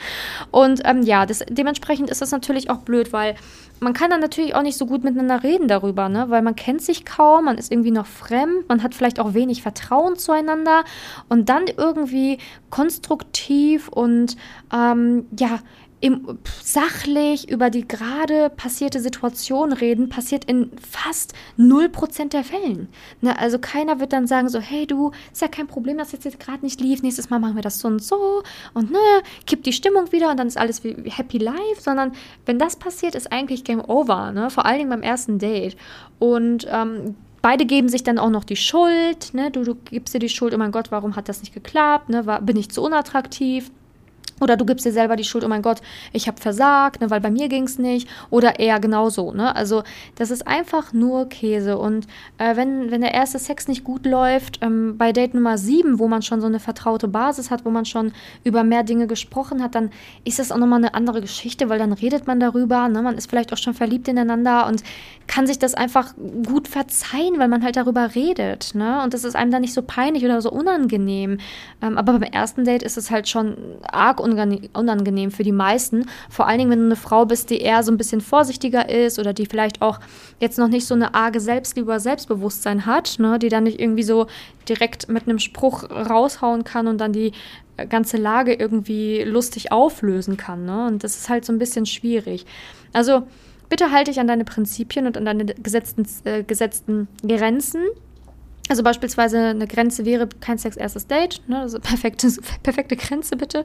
und 0.52 0.80
ähm, 0.86 1.02
ja, 1.02 1.26
das, 1.26 1.44
dementsprechend 1.50 2.10
ist 2.10 2.22
das 2.22 2.32
natürlich 2.32 2.70
auch 2.70 2.78
blöd, 2.78 3.12
weil 3.12 3.36
man 3.82 3.94
kann 3.94 4.10
dann 4.10 4.20
natürlich 4.20 4.56
auch 4.56 4.62
nicht 4.62 4.78
so 4.78 4.86
gut 4.86 5.04
miteinander 5.04 5.44
reden 5.44 5.68
darüber, 5.68 6.10
ne? 6.10 6.30
weil 6.30 6.42
man 6.42 6.56
kennt 6.56 6.82
sich 6.82 7.06
kaum, 7.06 7.46
man 7.46 7.58
ist 7.58 7.72
irgendwie 7.72 7.92
noch 7.92 8.06
fremd, 8.06 8.68
man 8.68 8.84
hat 8.84 8.94
vielleicht 8.94 9.20
auch 9.20 9.34
wenig 9.34 9.62
Vertrauen 9.62 10.18
zueinander 10.18 10.84
und 11.30 11.50
dann 11.50 11.66
irgendwie 11.78 12.40
konstruktiv 12.70 13.89
und 13.90 14.38
ähm, 14.74 15.26
ja, 15.38 15.60
im, 16.02 16.40
sachlich 16.64 17.50
über 17.50 17.70
die 17.70 17.88
gerade 17.88 18.50
passierte 18.50 19.02
Situation 19.02 19.74
reden, 19.74 20.08
passiert 20.08 20.46
in 20.46 20.72
fast 20.80 21.34
0% 21.58 22.30
der 22.30 22.44
Fällen. 22.44 22.88
Ne, 23.22 23.38
also 23.38 23.60
keiner 23.60 24.00
wird 24.00 24.14
dann 24.14 24.28
sagen 24.28 24.48
so, 24.48 24.60
hey 24.60 24.88
du, 24.88 25.12
ist 25.32 25.42
ja 25.42 25.50
kein 25.50 25.68
Problem, 25.68 25.98
dass 25.98 26.12
jetzt, 26.12 26.24
jetzt 26.24 26.40
gerade 26.40 26.64
nicht 26.64 26.80
lief, 26.80 27.02
nächstes 27.02 27.30
Mal 27.30 27.40
machen 27.40 27.56
wir 27.56 27.62
das 27.62 27.80
so 27.80 27.90
und 27.90 28.02
so 28.02 28.44
und 28.74 28.92
ne, 28.92 28.98
kippt 29.46 29.66
die 29.66 29.74
Stimmung 29.74 30.12
wieder 30.12 30.32
und 30.32 30.38
dann 30.38 30.48
ist 30.48 30.58
alles 30.58 30.84
wie 30.84 30.96
happy 31.10 31.38
life, 31.38 31.82
sondern 31.82 32.14
wenn 32.46 32.60
das 32.60 32.78
passiert, 32.78 33.16
ist 33.16 33.32
eigentlich 33.32 33.66
Game 33.66 33.82
Over, 33.82 34.32
ne? 34.32 34.50
vor 34.50 34.66
allen 34.66 34.78
Dingen 34.78 34.90
beim 34.90 35.02
ersten 35.02 35.38
Date. 35.38 35.76
Und 36.18 36.66
ähm, 36.70 37.16
beide 37.42 37.66
geben 37.66 37.90
sich 37.90 38.04
dann 38.04 38.20
auch 38.20 38.30
noch 38.30 38.46
die 38.46 38.56
Schuld, 38.56 39.34
ne? 39.34 39.52
du, 39.52 39.64
du 39.64 39.76
gibst 39.76 40.14
dir 40.14 40.20
die 40.20 40.30
Schuld, 40.30 40.54
oh 40.54 40.58
mein 40.58 40.72
Gott, 40.72 40.92
warum 40.92 41.18
hat 41.18 41.28
das 41.28 41.42
nicht 41.42 41.54
geklappt, 41.54 42.08
ne? 42.10 42.26
War, 42.26 42.42
bin 42.42 42.56
ich 42.56 42.70
zu 42.70 42.82
unattraktiv? 42.82 43.70
Oder 44.40 44.58
du 44.58 44.66
gibst 44.66 44.86
dir 44.86 44.92
selber 44.92 45.16
die 45.16 45.24
Schuld, 45.24 45.44
oh 45.44 45.48
mein 45.48 45.62
Gott, 45.62 45.82
ich 46.14 46.28
habe 46.28 46.40
versagt, 46.40 47.02
ne, 47.02 47.10
weil 47.10 47.22
bei 47.22 47.32
mir 47.32 47.50
ging 47.50 47.64
es 47.64 47.80
nicht. 47.80 48.08
Oder 48.30 48.60
eher 48.60 48.80
genauso. 48.80 49.34
Ne? 49.34 49.56
Also 49.56 49.84
das 50.16 50.32
ist 50.32 50.48
einfach 50.48 50.94
nur 50.94 51.30
Käse. 51.30 51.78
Und 51.78 52.08
äh, 52.38 52.56
wenn, 52.56 52.92
wenn 52.92 53.02
der 53.02 53.14
erste 53.14 53.40
Sex 53.40 53.68
nicht 53.68 53.84
gut 53.84 54.06
läuft, 54.06 54.60
ähm, 54.62 54.98
bei 54.98 55.12
Date 55.12 55.34
Nummer 55.34 55.58
7, 55.58 56.00
wo 56.00 56.08
man 56.08 56.22
schon 56.22 56.42
so 56.42 56.48
eine 56.48 56.60
vertraute 56.60 57.08
Basis 57.08 57.52
hat, 57.52 57.66
wo 57.66 57.70
man 57.70 57.86
schon 57.86 58.12
über 58.44 58.64
mehr 58.64 58.84
Dinge 58.84 59.08
gesprochen 59.08 59.62
hat, 59.62 59.76
dann 59.76 59.92
ist 60.24 60.40
das 60.40 60.52
auch 60.52 60.58
nochmal 60.58 60.80
eine 60.80 60.94
andere 60.94 61.22
Geschichte, 61.22 61.70
weil 61.70 61.80
dann 61.80 61.94
redet 61.94 62.28
man 62.28 62.40
darüber. 62.40 62.88
Ne? 62.88 63.02
Man 63.02 63.18
ist 63.18 63.30
vielleicht 63.30 63.54
auch 63.54 63.58
schon 63.58 63.74
verliebt 63.74 64.08
ineinander 64.08 64.68
und 64.68 64.84
kann 65.28 65.46
sich 65.46 65.60
das 65.60 65.76
einfach 65.76 66.14
gut 66.46 66.68
verzeihen, 66.68 67.38
weil 67.38 67.48
man 67.48 67.64
halt 67.64 67.76
darüber 67.76 68.16
redet. 68.16 68.74
Ne? 68.74 69.02
Und 69.04 69.14
das 69.14 69.24
ist 69.24 69.36
einem 69.36 69.52
dann 69.52 69.62
nicht 69.62 69.74
so 69.74 69.82
peinlich 69.82 70.26
oder 70.26 70.42
so 70.42 70.52
unangenehm. 70.52 71.40
Ähm, 71.82 71.98
aber 71.98 72.14
beim 72.14 72.24
ersten 72.24 72.66
Date 72.66 72.84
ist 72.84 72.98
es 72.98 73.12
halt 73.12 73.28
schon 73.30 73.56
arg 73.84 74.20
unangenehm 74.32 75.32
für 75.32 75.44
die 75.44 75.52
meisten. 75.52 76.06
Vor 76.30 76.48
allen 76.48 76.60
Dingen, 76.60 76.72
wenn 76.72 76.80
du 76.80 76.86
eine 76.86 76.96
Frau 76.96 77.26
bist, 77.26 77.50
die 77.50 77.60
eher 77.60 77.84
so 77.84 77.92
ein 77.92 77.98
bisschen 77.98 78.22
vorsichtiger 78.22 78.90
ist 78.90 79.20
oder 79.20 79.34
die 79.34 79.46
vielleicht 79.46 79.82
auch 79.82 80.00
jetzt 80.40 80.58
noch 80.58 80.68
nicht 80.68 80.86
so 80.86 80.96
eine 80.96 81.14
arge 81.14 81.40
Selbstliebe 81.40 81.88
oder 81.88 82.00
Selbstbewusstsein 82.00 82.86
hat, 82.86 83.18
ne? 83.20 83.40
die 83.40 83.50
dann 83.50 83.64
nicht 83.64 83.80
irgendwie 83.80 84.04
so 84.04 84.28
direkt 84.68 85.10
mit 85.10 85.28
einem 85.28 85.40
Spruch 85.40 85.90
raushauen 85.90 86.64
kann 86.64 86.88
und 86.88 87.00
dann 87.00 87.14
die 87.14 87.32
ganze 87.88 88.18
Lage 88.18 88.54
irgendwie 88.54 89.24
lustig 89.24 89.72
auflösen 89.72 90.38
kann. 90.38 90.66
Ne? 90.66 90.88
Und 90.88 91.04
das 91.04 91.16
ist 91.16 91.30
halt 91.30 91.46
so 91.46 91.54
ein 91.54 91.60
bisschen 91.60 91.86
schwierig. 91.86 92.46
Also 92.94 93.24
bitte 93.70 93.92
halte 93.92 94.12
dich 94.12 94.20
an 94.20 94.28
deine 94.28 94.46
Prinzipien 94.46 95.06
und 95.08 95.18
an 95.18 95.26
deine 95.26 95.46
gesetzten, 95.46 96.06
äh, 96.26 96.44
gesetzten 96.44 97.08
Grenzen. 97.26 97.82
Also 98.68 98.84
beispielsweise 98.84 99.40
eine 99.40 99.66
Grenze 99.66 100.06
wäre 100.06 100.28
kein 100.42 100.60
Sex 100.60 100.78
erstes 100.78 101.08
Date, 101.08 101.42
ne? 101.48 101.60
also 101.60 101.80
perfekte, 101.80 102.28
perfekte 102.64 102.96
Grenze 102.96 103.36
bitte. 103.36 103.64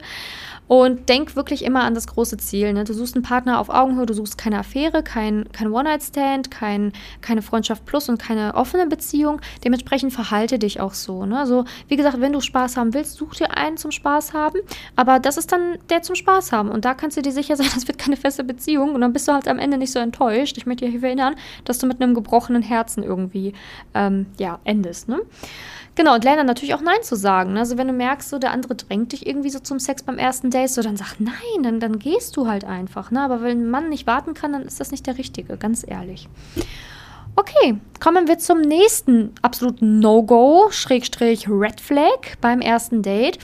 Und 0.67 1.09
denk 1.09 1.35
wirklich 1.35 1.63
immer 1.63 1.83
an 1.83 1.93
das 1.93 2.07
große 2.07 2.37
Ziel. 2.37 2.73
Ne? 2.73 2.83
Du 2.83 2.93
suchst 2.93 3.15
einen 3.15 3.23
Partner 3.23 3.59
auf 3.59 3.69
Augenhöhe, 3.69 4.05
du 4.05 4.13
suchst 4.13 4.37
keine 4.37 4.59
Affäre, 4.59 5.03
kein, 5.03 5.45
kein 5.51 5.71
One-Night-Stand, 5.71 6.49
kein, 6.49 6.91
keine 7.21 7.41
Freundschaft 7.41 7.85
plus 7.85 8.09
und 8.09 8.17
keine 8.17 8.55
offene 8.55 8.87
Beziehung. 8.87 9.41
Dementsprechend 9.63 10.13
verhalte 10.13 10.57
dich 10.57 10.79
auch 10.79 10.93
so. 10.93 11.25
Ne? 11.25 11.37
Also 11.37 11.65
wie 11.87 11.95
gesagt, 11.95 12.19
wenn 12.19 12.33
du 12.33 12.41
Spaß 12.41 12.77
haben 12.77 12.93
willst, 12.93 13.15
such 13.15 13.35
dir 13.35 13.55
einen 13.55 13.77
zum 13.77 13.91
Spaß 13.91 14.33
haben. 14.33 14.59
Aber 14.95 15.19
das 15.19 15.37
ist 15.37 15.51
dann 15.51 15.77
der 15.89 16.01
zum 16.01 16.15
Spaß 16.15 16.51
haben. 16.51 16.69
Und 16.69 16.85
da 16.85 16.93
kannst 16.95 17.17
du 17.17 17.21
dir 17.21 17.31
sicher 17.31 17.55
sein, 17.55 17.67
das 17.75 17.87
wird 17.87 17.97
keine 17.97 18.17
feste 18.17 18.43
Beziehung. 18.43 18.95
Und 18.95 19.01
dann 19.01 19.13
bist 19.13 19.27
du 19.27 19.33
halt 19.33 19.47
am 19.47 19.59
Ende 19.59 19.77
nicht 19.77 19.91
so 19.91 19.99
enttäuscht. 19.99 20.57
Ich 20.57 20.65
möchte 20.65 20.87
hier 20.87 21.03
erinnern, 21.03 21.35
dass 21.65 21.77
du 21.77 21.85
mit 21.85 22.01
einem 22.01 22.15
gebrochenen 22.15 22.63
Herzen 22.63 23.03
irgendwie 23.03 23.53
ähm, 23.93 24.25
ja, 24.39 24.59
endest. 24.63 25.07
Ne? 25.09 25.19
Genau, 25.95 26.15
und 26.15 26.25
lerne 26.25 26.43
natürlich 26.43 26.73
auch 26.73 26.81
Nein 26.81 27.01
zu 27.03 27.15
sagen. 27.15 27.53
Ne? 27.53 27.59
Also 27.59 27.77
wenn 27.77 27.87
du 27.87 27.93
merkst, 27.93 28.29
so 28.29 28.37
der 28.37 28.51
andere 28.51 28.75
drängt 28.75 29.13
dich 29.13 29.25
irgendwie 29.25 29.49
so 29.49 29.59
zum 29.59 29.79
Sex 29.79 30.03
beim 30.03 30.17
ersten 30.17 30.51
Date, 30.51 30.69
so 30.69 30.81
dann 30.81 30.97
sag 30.97 31.19
Nein, 31.19 31.63
dann, 31.63 31.79
dann 31.79 31.99
gehst 31.99 32.35
du 32.35 32.47
halt 32.47 32.65
einfach. 32.65 33.11
Ne? 33.11 33.21
Aber 33.21 33.41
wenn 33.41 33.61
ein 33.61 33.69
Mann 33.69 33.89
nicht 33.89 34.05
warten 34.05 34.33
kann, 34.33 34.51
dann 34.51 34.63
ist 34.63 34.79
das 34.79 34.91
nicht 34.91 35.07
der 35.07 35.17
Richtige, 35.17 35.55
ganz 35.55 35.85
ehrlich. 35.87 36.27
Okay, 37.37 37.77
kommen 37.99 38.27
wir 38.27 38.37
zum 38.37 38.61
nächsten 38.61 39.33
absoluten 39.41 39.99
No-Go, 39.99 40.67
Schrägstrich 40.69 41.49
Red 41.49 41.81
Flag 41.81 42.37
beim 42.39 42.61
ersten 42.61 43.01
Date. 43.01 43.39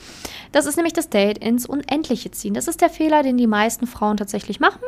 Das 0.50 0.64
ist 0.64 0.76
nämlich 0.76 0.94
das 0.94 1.10
Date 1.10 1.38
ins 1.38 1.66
Unendliche 1.66 2.30
ziehen. 2.30 2.54
Das 2.54 2.68
ist 2.68 2.80
der 2.80 2.88
Fehler, 2.88 3.22
den 3.22 3.36
die 3.36 3.46
meisten 3.46 3.86
Frauen 3.86 4.16
tatsächlich 4.16 4.60
machen. 4.60 4.80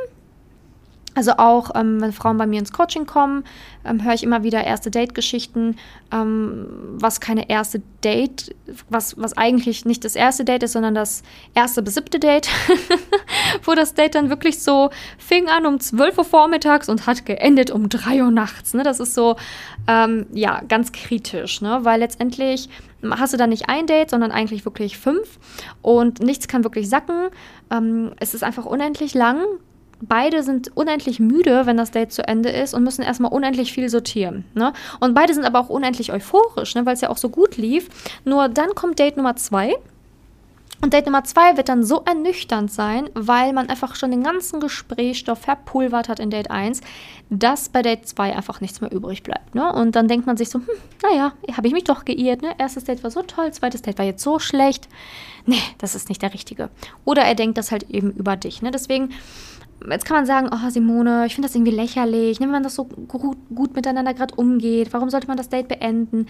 Also 1.14 1.32
auch, 1.38 1.70
ähm, 1.76 2.00
wenn 2.00 2.12
Frauen 2.12 2.36
bei 2.38 2.46
mir 2.46 2.58
ins 2.58 2.72
Coaching 2.72 3.06
kommen, 3.06 3.44
ähm, 3.84 4.02
höre 4.04 4.14
ich 4.14 4.24
immer 4.24 4.42
wieder 4.42 4.64
erste 4.64 4.90
Date-Geschichten, 4.90 5.76
ähm, 6.10 6.66
was 6.94 7.20
keine 7.20 7.48
erste 7.48 7.82
Date, 8.02 8.54
was, 8.88 9.16
was 9.16 9.36
eigentlich 9.36 9.84
nicht 9.84 10.04
das 10.04 10.16
erste 10.16 10.44
Date 10.44 10.64
ist, 10.64 10.72
sondern 10.72 10.94
das 10.94 11.22
erste 11.54 11.82
bis 11.82 11.94
siebte 11.94 12.18
Date, 12.18 12.48
wo 13.62 13.74
das 13.74 13.94
Date 13.94 14.16
dann 14.16 14.28
wirklich 14.28 14.58
so 14.58 14.90
fing 15.16 15.48
an 15.48 15.66
um 15.66 15.78
12 15.78 16.18
Uhr 16.18 16.24
vormittags 16.24 16.88
und 16.88 17.06
hat 17.06 17.24
geendet 17.24 17.70
um 17.70 17.88
3 17.88 18.24
Uhr 18.24 18.32
nachts. 18.32 18.74
Ne? 18.74 18.82
Das 18.82 18.98
ist 18.98 19.14
so, 19.14 19.36
ähm, 19.86 20.26
ja, 20.32 20.62
ganz 20.66 20.90
kritisch, 20.90 21.60
ne? 21.60 21.80
weil 21.82 22.00
letztendlich 22.00 22.68
hast 23.08 23.32
du 23.32 23.36
dann 23.36 23.50
nicht 23.50 23.68
ein 23.68 23.86
Date, 23.86 24.10
sondern 24.10 24.32
eigentlich 24.32 24.64
wirklich 24.64 24.98
fünf 24.98 25.38
und 25.82 26.20
nichts 26.20 26.48
kann 26.48 26.64
wirklich 26.64 26.88
sacken. 26.88 27.28
Ähm, 27.70 28.12
es 28.18 28.34
ist 28.34 28.42
einfach 28.42 28.64
unendlich 28.64 29.14
lang 29.14 29.44
beide 30.08 30.42
sind 30.42 30.76
unendlich 30.76 31.20
müde, 31.20 31.66
wenn 31.66 31.76
das 31.76 31.90
Date 31.90 32.12
zu 32.12 32.26
Ende 32.26 32.50
ist 32.50 32.74
und 32.74 32.84
müssen 32.84 33.02
erstmal 33.02 33.32
unendlich 33.32 33.72
viel 33.72 33.88
sortieren. 33.88 34.44
Ne? 34.54 34.72
Und 35.00 35.14
beide 35.14 35.34
sind 35.34 35.44
aber 35.44 35.60
auch 35.60 35.68
unendlich 35.68 36.12
euphorisch, 36.12 36.74
ne, 36.74 36.86
weil 36.86 36.94
es 36.94 37.00
ja 37.00 37.10
auch 37.10 37.16
so 37.16 37.28
gut 37.28 37.56
lief. 37.56 37.88
Nur 38.24 38.48
dann 38.48 38.74
kommt 38.74 38.98
Date 38.98 39.16
Nummer 39.16 39.36
zwei. 39.36 39.74
Und 40.84 40.92
Date 40.92 41.06
Nummer 41.06 41.24
zwei 41.24 41.56
wird 41.56 41.70
dann 41.70 41.82
so 41.82 42.02
ernüchternd 42.04 42.70
sein, 42.70 43.08
weil 43.14 43.54
man 43.54 43.70
einfach 43.70 43.94
schon 43.96 44.10
den 44.10 44.22
ganzen 44.22 44.60
Gesprächsstoff 44.60 45.38
verpulvert 45.38 46.10
hat 46.10 46.20
in 46.20 46.28
Date 46.28 46.50
1, 46.50 46.82
dass 47.30 47.70
bei 47.70 47.80
Date 47.80 48.06
2 48.06 48.36
einfach 48.36 48.60
nichts 48.60 48.82
mehr 48.82 48.92
übrig 48.92 49.22
bleibt. 49.22 49.54
Ne? 49.54 49.72
Und 49.72 49.96
dann 49.96 50.08
denkt 50.08 50.26
man 50.26 50.36
sich 50.36 50.50
so, 50.50 50.58
hm, 50.58 50.68
naja, 51.02 51.32
habe 51.56 51.66
ich 51.68 51.72
mich 51.72 51.84
doch 51.84 52.04
geirrt. 52.04 52.42
Ne? 52.42 52.54
Erstes 52.58 52.84
Date 52.84 53.02
war 53.02 53.10
so 53.10 53.22
toll, 53.22 53.50
zweites 53.52 53.80
Date 53.80 53.96
war 53.96 54.04
jetzt 54.04 54.22
so 54.22 54.38
schlecht. 54.38 54.88
Nee, 55.46 55.62
das 55.78 55.94
ist 55.94 56.10
nicht 56.10 56.20
der 56.20 56.34
Richtige. 56.34 56.68
Oder 57.06 57.22
er 57.22 57.34
denkt 57.34 57.56
das 57.56 57.72
halt 57.72 57.84
eben 57.88 58.10
über 58.10 58.36
dich. 58.36 58.60
Ne? 58.60 58.70
Deswegen 58.70 59.14
jetzt 59.90 60.04
kann 60.04 60.16
man 60.16 60.26
sagen, 60.26 60.48
oh 60.52 60.70
Simone, 60.70 61.26
ich 61.26 61.34
finde 61.34 61.48
das 61.48 61.54
irgendwie 61.54 61.72
lächerlich, 61.72 62.40
ne, 62.40 62.46
wenn 62.46 62.52
man 62.52 62.62
das 62.62 62.74
so 62.74 62.84
gut, 62.84 63.36
gut 63.54 63.74
miteinander 63.74 64.14
gerade 64.14 64.34
umgeht, 64.34 64.92
warum 64.92 65.10
sollte 65.10 65.26
man 65.26 65.36
das 65.36 65.48
Date 65.48 65.68
beenden? 65.68 66.26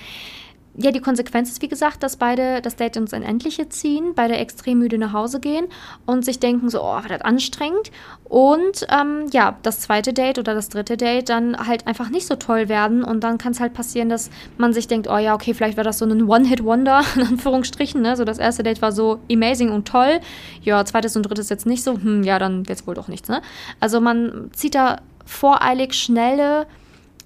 Ja, 0.77 0.91
die 0.91 1.01
Konsequenz 1.01 1.51
ist, 1.51 1.63
wie 1.63 1.69
gesagt, 1.69 2.03
dass 2.03 2.17
beide 2.17 2.61
das 2.61 2.75
Date 2.75 2.97
ins 2.97 3.13
Unendliche 3.13 3.69
ziehen, 3.69 4.13
beide 4.17 4.37
extrem 4.37 4.81
müde 4.81 4.99
nach 4.99 5.13
Hause 5.13 5.39
gehen 5.39 5.67
und 6.05 6.25
sich 6.25 6.41
denken 6.41 6.69
so, 6.69 6.81
oh, 6.83 6.87
war 6.87 7.05
das 7.09 7.21
anstrengend. 7.21 7.93
Und 8.25 8.85
ähm, 8.91 9.27
ja, 9.33 9.57
das 9.63 9.81
zweite 9.81 10.13
Date 10.13 10.39
oder 10.39 10.53
das 10.55 10.71
dritte 10.71 10.97
Date 10.97 11.29
dann 11.29 11.57
halt 11.69 11.87
einfach 11.87 12.11
nicht 12.11 12.27
so 12.27 12.35
toll 12.35 12.69
werden. 12.69 13.05
Und 13.05 13.23
dann 13.23 13.39
kann 13.39 13.53
es 13.53 13.61
halt 13.61 13.73
passieren, 13.73 14.09
dass 14.09 14.31
man 14.59 14.73
sich 14.73 14.89
denkt, 14.89 15.09
oh 15.09 15.17
ja, 15.17 15.35
okay, 15.35 15.55
vielleicht 15.55 15.77
war 15.77 15.85
das 15.85 15.99
so 15.99 16.07
ein 16.07 16.29
One-Hit-Wonder, 16.29 17.03
in 17.15 17.23
Anführungsstrichen. 17.23 18.03
Ne? 18.03 18.17
So 18.17 18.25
das 18.25 18.39
erste 18.39 18.65
Date 18.65 18.83
war 18.83 18.91
so 18.91 19.21
amazing 19.31 19.71
und 19.71 19.87
toll. 19.87 20.21
Ja, 20.63 20.85
zweites 20.85 21.15
und 21.15 21.23
drittes 21.23 21.51
jetzt 21.51 21.67
nicht 21.67 21.85
so. 21.85 21.93
Hm, 21.93 22.25
ja, 22.25 22.41
dann 22.41 22.65
es 22.69 22.85
wohl 22.85 22.95
doch 22.95 23.07
nichts. 23.07 23.29
Ne? 23.29 23.43
Also 23.79 24.01
man 24.01 24.51
zieht 24.53 24.75
da 24.75 25.03
voreilig 25.25 25.95
schnelle, 25.95 26.67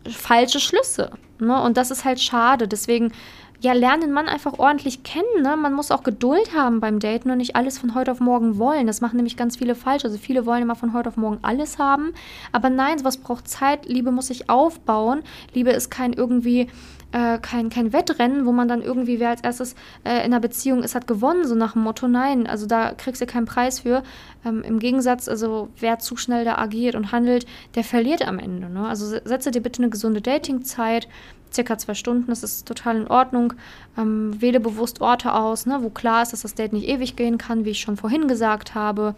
falsche 0.07 0.61
Schlüsse. 0.61 1.13
Ne? 1.40 1.62
Und 1.62 1.77
das 1.77 1.90
ist 1.90 2.05
halt 2.05 2.20
schade. 2.20 2.68
Deswegen 2.68 3.12
ja, 3.61 3.72
lernen 3.72 4.03
den 4.03 4.12
Mann 4.12 4.29
einfach 4.29 4.59
ordentlich 4.59 5.03
kennen. 5.03 5.42
Ne? 5.42 5.57
Man 5.57 5.72
muss 5.72 5.90
auch 5.90 6.05
Geduld 6.05 6.55
haben 6.55 6.81
beim 6.81 7.01
Daten 7.01 7.31
und 7.31 7.38
nicht 7.38 7.57
alles 7.57 7.79
von 7.79 7.94
heute 7.94 8.12
auf 8.12 8.20
morgen 8.20 8.59
wollen. 8.59 8.87
Das 8.87 9.01
machen 9.01 9.16
nämlich 9.16 9.37
ganz 9.37 9.57
viele 9.57 9.74
falsch. 9.74 10.05
Also 10.05 10.16
viele 10.16 10.46
wollen 10.46 10.62
immer 10.62 10.77
von 10.77 10.92
heute 10.92 11.09
auf 11.09 11.16
morgen 11.16 11.38
alles 11.42 11.79
haben. 11.79 12.12
Aber 12.53 12.70
nein, 12.70 12.98
sowas 12.98 13.16
braucht 13.16 13.48
Zeit. 13.48 13.87
Liebe 13.87 14.12
muss 14.12 14.29
sich 14.29 14.48
aufbauen. 14.48 15.22
Liebe 15.55 15.70
ist 15.70 15.90
kein 15.90 16.12
irgendwie 16.12 16.68
äh, 17.12 17.38
kein, 17.38 17.71
kein 17.71 17.92
Wettrennen, 17.92 18.44
wo 18.44 18.53
man 18.53 18.68
dann 18.68 18.83
irgendwie, 18.83 19.18
wer 19.18 19.31
als 19.31 19.40
erstes 19.40 19.75
äh, 20.05 20.18
in 20.18 20.27
einer 20.27 20.40
Beziehung 20.40 20.83
ist, 20.83 20.94
hat 20.94 21.07
gewonnen, 21.07 21.47
so 21.47 21.55
nach 21.55 21.73
dem 21.73 21.83
Motto, 21.83 22.07
nein, 22.07 22.47
also 22.47 22.66
da 22.66 22.92
kriegst 22.92 23.23
du 23.23 23.27
keinen 23.27 23.47
Preis 23.47 23.81
für. 23.81 24.03
Ähm, 24.44 24.62
Im 24.62 24.79
Gegensatz, 24.79 25.29
also 25.29 25.68
wer 25.79 25.99
zu 25.99 26.16
schnell 26.16 26.44
da 26.44 26.59
agiert 26.59 26.94
und 26.94 27.12
handelt, 27.12 27.47
der 27.75 27.85
verliert 27.85 28.27
am 28.27 28.38
Ende. 28.38 28.68
Ne? 28.68 28.87
Also 28.87 29.07
setze 29.25 29.51
dir 29.51 29.62
bitte 29.62 29.83
eine 29.83 29.90
gesunde 29.90 30.21
Datingzeit, 30.21 31.09
circa 31.53 31.79
zwei 31.79 31.95
Stunden, 31.95 32.27
das 32.29 32.43
ist 32.43 32.67
total 32.67 32.97
in 32.97 33.09
Ordnung. 33.09 33.55
Ähm, 33.97 34.41
wähle 34.41 34.61
bewusst 34.61 35.01
Orte 35.01 35.35
aus, 35.35 35.67
ne, 35.67 35.79
wo 35.83 35.91
klar 35.91 36.23
ist, 36.23 36.33
dass 36.33 36.43
das 36.43 36.55
Date 36.55 36.73
nicht 36.73 36.89
ewig 36.89 37.17
gehen 37.17 37.39
kann, 37.39 37.65
wie 37.65 37.71
ich 37.71 37.81
schon 37.81 37.97
vorhin 37.97 38.29
gesagt 38.29 38.75
habe. 38.75 39.15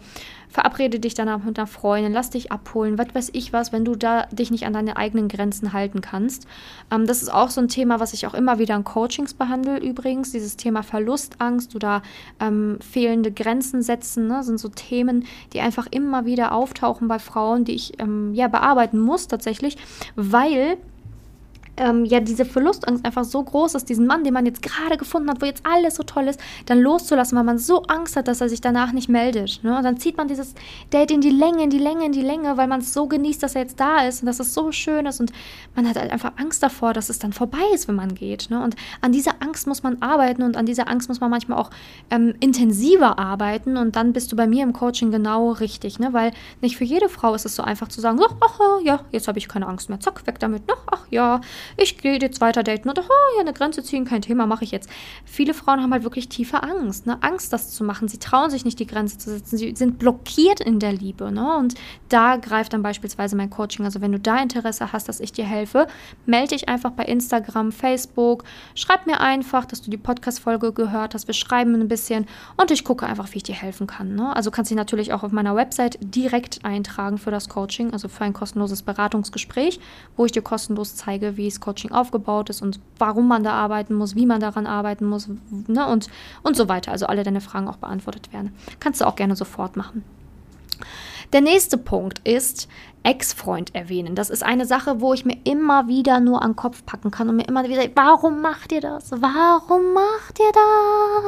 Verabrede 0.49 0.99
dich 0.99 1.13
danach 1.13 1.43
mit 1.43 1.57
einer 1.57 1.67
Freundin, 1.67 2.11
lass 2.11 2.29
dich 2.29 2.51
abholen, 2.51 2.97
was 2.97 3.13
weiß 3.13 3.29
ich 3.33 3.53
was, 3.53 3.71
wenn 3.71 3.85
du 3.85 3.95
da 3.95 4.25
dich 4.31 4.51
nicht 4.51 4.65
an 4.65 4.73
deine 4.73 4.97
eigenen 4.97 5.29
Grenzen 5.29 5.71
halten 5.71 6.01
kannst. 6.01 6.45
Ähm, 6.91 7.05
das 7.05 7.21
ist 7.21 7.33
auch 7.33 7.49
so 7.49 7.61
ein 7.61 7.67
Thema, 7.67 7.99
was 7.99 8.13
ich 8.13 8.27
auch 8.27 8.33
immer 8.33 8.59
wieder 8.59 8.75
in 8.75 8.83
Coachings 8.83 9.33
behandle 9.33 9.77
übrigens, 9.77 10.31
dieses 10.31 10.57
Thema 10.57 10.83
Verlustangst 10.83 11.75
oder 11.75 12.01
ähm, 12.39 12.79
fehlende 12.81 13.31
Grenzen 13.31 13.81
setzen, 13.81 14.27
ne, 14.27 14.43
sind 14.43 14.59
so 14.59 14.67
Themen, 14.67 15.25
die 15.53 15.61
einfach 15.61 15.87
immer 15.89 16.25
wieder 16.25 16.51
auftauchen 16.53 17.07
bei 17.07 17.19
Frauen, 17.19 17.65
die 17.65 17.73
ich 17.73 17.99
ähm, 17.99 18.33
ja 18.33 18.47
bearbeiten 18.47 18.99
muss 18.99 19.27
tatsächlich, 19.27 19.77
weil 20.15 20.77
ähm, 21.77 22.05
ja 22.05 22.19
diese 22.19 22.45
Verlustangst 22.45 23.05
einfach 23.05 23.23
so 23.23 23.41
groß 23.43 23.75
ist, 23.75 23.89
diesen 23.89 24.05
Mann, 24.05 24.23
den 24.23 24.33
man 24.33 24.45
jetzt 24.45 24.61
gerade 24.61 24.97
gefunden 24.97 25.29
hat, 25.29 25.41
wo 25.41 25.45
jetzt 25.45 25.65
alles 25.65 25.95
so 25.95 26.03
toll 26.03 26.27
ist, 26.27 26.39
dann 26.65 26.79
loszulassen, 26.79 27.37
weil 27.37 27.43
man 27.43 27.57
so 27.57 27.83
Angst 27.83 28.15
hat, 28.15 28.27
dass 28.27 28.41
er 28.41 28.49
sich 28.49 28.61
danach 28.61 28.91
nicht 28.91 29.09
meldet. 29.09 29.63
Ne? 29.63 29.77
Und 29.77 29.83
dann 29.83 29.97
zieht 29.97 30.17
man 30.17 30.27
dieses 30.27 30.53
Date 30.91 31.11
in 31.11 31.21
die 31.21 31.29
Länge, 31.29 31.63
in 31.63 31.69
die 31.69 31.79
Länge, 31.79 32.05
in 32.05 32.11
die 32.11 32.21
Länge, 32.21 32.57
weil 32.57 32.67
man 32.67 32.81
es 32.81 32.93
so 32.93 33.07
genießt, 33.07 33.41
dass 33.41 33.55
er 33.55 33.61
jetzt 33.61 33.79
da 33.79 34.05
ist 34.07 34.21
und 34.21 34.27
dass 34.27 34.39
es 34.39 34.53
so 34.53 34.71
schön 34.71 35.05
ist 35.05 35.19
und 35.19 35.31
man 35.75 35.87
hat 35.87 35.97
halt 35.97 36.11
einfach 36.11 36.33
Angst 36.37 36.61
davor, 36.61 36.93
dass 36.93 37.09
es 37.09 37.19
dann 37.19 37.33
vorbei 37.33 37.63
ist, 37.73 37.87
wenn 37.87 37.95
man 37.95 38.15
geht. 38.15 38.49
Ne? 38.49 38.61
Und 38.61 38.75
an 39.01 39.11
dieser 39.11 39.41
Angst 39.41 39.67
muss 39.67 39.83
man 39.83 40.01
arbeiten 40.01 40.43
und 40.43 40.57
an 40.57 40.65
dieser 40.65 40.89
Angst 40.89 41.09
muss 41.09 41.19
man 41.19 41.29
manchmal 41.29 41.57
auch 41.57 41.69
ähm, 42.09 42.33
intensiver 42.39 43.17
arbeiten 43.17 43.77
und 43.77 43.95
dann 43.95 44.13
bist 44.13 44.31
du 44.31 44.35
bei 44.35 44.47
mir 44.47 44.63
im 44.63 44.73
Coaching 44.73 45.11
genau 45.11 45.51
richtig, 45.51 45.99
ne? 45.99 46.13
weil 46.13 46.31
nicht 46.61 46.77
für 46.77 46.83
jede 46.83 47.09
Frau 47.09 47.33
ist 47.33 47.45
es 47.45 47.55
so 47.55 47.63
einfach 47.63 47.87
zu 47.87 48.01
sagen, 48.01 48.19
ach, 48.23 48.35
ach 48.41 48.59
ja, 48.83 49.01
jetzt 49.11 49.27
habe 49.27 49.39
ich 49.39 49.47
keine 49.47 49.67
Angst 49.67 49.89
mehr, 49.89 49.99
zack, 49.99 50.25
weg 50.27 50.39
damit, 50.39 50.67
ne? 50.67 50.73
ach 50.91 51.05
ja, 51.09 51.41
ich 51.77 51.97
gehe 51.97 52.19
jetzt 52.19 52.41
weiter 52.41 52.63
daten 52.63 52.89
oder 52.89 53.03
oh, 53.03 53.35
ja, 53.35 53.41
eine 53.41 53.53
Grenze 53.53 53.83
ziehen, 53.83 54.05
kein 54.05 54.21
Thema, 54.21 54.45
mache 54.45 54.63
ich 54.63 54.71
jetzt. 54.71 54.89
Viele 55.25 55.53
Frauen 55.53 55.81
haben 55.81 55.91
halt 55.91 56.03
wirklich 56.03 56.29
tiefe 56.29 56.63
Angst, 56.63 57.05
ne? 57.05 57.17
Angst, 57.21 57.53
das 57.53 57.71
zu 57.71 57.83
machen. 57.83 58.07
Sie 58.07 58.19
trauen 58.19 58.49
sich 58.49 58.65
nicht, 58.65 58.79
die 58.79 58.87
Grenze 58.87 59.17
zu 59.17 59.29
setzen. 59.29 59.57
Sie 59.57 59.75
sind 59.75 59.99
blockiert 59.99 60.59
in 60.61 60.79
der 60.79 60.93
Liebe, 60.93 61.31
ne? 61.31 61.57
Und 61.57 61.75
da 62.09 62.37
greift 62.37 62.73
dann 62.73 62.83
beispielsweise 62.83 63.35
mein 63.35 63.49
Coaching. 63.49 63.85
Also 63.85 64.01
wenn 64.01 64.11
du 64.11 64.19
da 64.19 64.41
Interesse 64.41 64.91
hast, 64.91 65.07
dass 65.09 65.19
ich 65.19 65.31
dir 65.31 65.45
helfe, 65.45 65.87
melde 66.25 66.49
dich 66.49 66.69
einfach 66.69 66.91
bei 66.91 67.05
Instagram, 67.05 67.71
Facebook, 67.71 68.43
schreib 68.75 69.07
mir 69.07 69.19
einfach, 69.19 69.65
dass 69.65 69.81
du 69.81 69.89
die 69.89 69.97
Podcast-Folge 69.97 70.73
gehört 70.73 71.13
hast. 71.13 71.27
Wir 71.27 71.33
schreiben 71.33 71.75
ein 71.75 71.87
bisschen 71.87 72.25
und 72.57 72.71
ich 72.71 72.83
gucke 72.83 73.05
einfach, 73.05 73.31
wie 73.33 73.37
ich 73.37 73.43
dir 73.43 73.55
helfen 73.55 73.87
kann. 73.87 74.15
Ne? 74.15 74.35
Also 74.35 74.51
kannst 74.51 74.71
dich 74.71 74.77
natürlich 74.77 75.13
auch 75.13 75.23
auf 75.23 75.31
meiner 75.31 75.55
Website 75.55 75.97
direkt 76.01 76.63
eintragen 76.65 77.17
für 77.17 77.31
das 77.31 77.49
Coaching, 77.49 77.93
also 77.93 78.07
für 78.07 78.23
ein 78.23 78.33
kostenloses 78.33 78.81
Beratungsgespräch, 78.81 79.79
wo 80.17 80.25
ich 80.25 80.31
dir 80.31 80.41
kostenlos 80.41 80.95
zeige, 80.95 81.37
wie 81.37 81.47
es 81.51 81.61
Coaching 81.61 81.91
aufgebaut 81.91 82.49
ist 82.49 82.61
und 82.61 82.79
warum 82.97 83.27
man 83.27 83.43
da 83.43 83.53
arbeiten 83.53 83.93
muss, 83.93 84.15
wie 84.15 84.25
man 84.25 84.39
daran 84.39 84.67
arbeiten 84.67 85.05
muss 85.05 85.29
ne, 85.67 85.87
und, 85.87 86.07
und 86.43 86.55
so 86.55 86.69
weiter. 86.69 86.91
Also 86.91 87.05
alle 87.05 87.23
deine 87.23 87.41
Fragen 87.41 87.67
auch 87.67 87.77
beantwortet 87.77 88.33
werden. 88.33 88.53
Kannst 88.79 89.01
du 89.01 89.05
auch 89.05 89.15
gerne 89.15 89.35
sofort 89.35 89.75
machen. 89.77 90.03
Der 91.33 91.41
nächste 91.41 91.77
Punkt 91.77 92.19
ist 92.27 92.67
Ex-Freund 93.03 93.73
erwähnen. 93.73 94.15
Das 94.15 94.29
ist 94.29 94.43
eine 94.43 94.65
Sache, 94.65 94.99
wo 94.99 95.13
ich 95.13 95.25
mir 95.25 95.37
immer 95.45 95.87
wieder 95.87 96.19
nur 96.19 96.41
an 96.41 96.51
den 96.51 96.55
Kopf 96.57 96.85
packen 96.85 97.09
kann 97.09 97.29
und 97.29 97.37
mir 97.37 97.47
immer 97.47 97.67
wieder, 97.67 97.83
warum 97.95 98.41
macht 98.41 98.71
ihr 98.71 98.81
das? 98.81 99.11
Warum 99.11 99.93
macht 99.93 100.39
ihr 100.39 100.51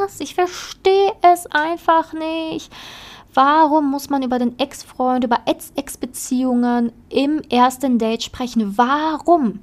das? 0.04 0.20
Ich 0.20 0.36
verstehe 0.36 1.14
es 1.22 1.48
einfach 1.48 2.14
nicht. 2.14 2.72
Warum 3.34 3.90
muss 3.90 4.10
man 4.10 4.22
über 4.22 4.38
den 4.38 4.60
Ex-Freund, 4.60 5.24
über 5.24 5.40
Ex-Ex-Beziehungen 5.46 6.92
im 7.10 7.42
ersten 7.50 7.98
Date 7.98 8.24
sprechen? 8.24 8.78
Warum? 8.78 9.60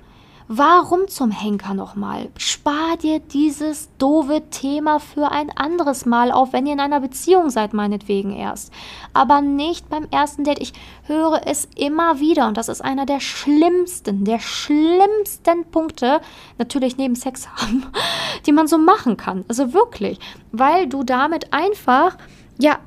Warum 0.52 1.06
zum 1.06 1.30
Henker 1.30 1.74
nochmal? 1.74 2.28
Spar 2.36 2.96
dir 2.96 3.20
dieses 3.20 3.88
doofe 3.98 4.42
Thema 4.50 4.98
für 4.98 5.30
ein 5.30 5.48
anderes 5.56 6.06
Mal 6.06 6.32
auf, 6.32 6.52
wenn 6.52 6.66
ihr 6.66 6.72
in 6.72 6.80
einer 6.80 6.98
Beziehung 6.98 7.50
seid, 7.50 7.72
meinetwegen 7.72 8.32
erst. 8.32 8.72
Aber 9.12 9.42
nicht 9.42 9.88
beim 9.88 10.08
ersten 10.10 10.42
Date. 10.42 10.58
Ich 10.58 10.72
höre 11.04 11.42
es 11.46 11.68
immer 11.76 12.18
wieder 12.18 12.48
und 12.48 12.56
das 12.56 12.68
ist 12.68 12.80
einer 12.80 13.06
der 13.06 13.20
schlimmsten, 13.20 14.24
der 14.24 14.40
schlimmsten 14.40 15.66
Punkte, 15.70 16.20
natürlich 16.58 16.96
neben 16.96 17.14
Sex 17.14 17.48
haben, 17.48 17.86
die 18.44 18.50
man 18.50 18.66
so 18.66 18.76
machen 18.76 19.16
kann. 19.16 19.44
Also 19.46 19.72
wirklich, 19.72 20.18
weil 20.50 20.88
du 20.88 21.04
damit 21.04 21.52
einfach, 21.52 22.18
ja, 22.58 22.80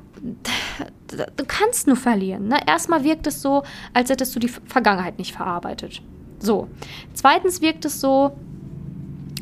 du 1.08 1.44
kannst 1.48 1.86
nur 1.86 1.96
verlieren. 1.96 2.48
Ne? 2.48 2.58
Erstmal 2.66 3.04
wirkt 3.04 3.26
es 3.26 3.40
so, 3.40 3.62
als 3.94 4.10
hättest 4.10 4.36
du 4.36 4.38
die 4.38 4.48
Vergangenheit 4.48 5.16
nicht 5.16 5.32
verarbeitet. 5.32 6.02
So. 6.44 6.68
Zweitens 7.14 7.60
wirkt 7.62 7.84
es 7.84 8.00
so, 8.00 8.32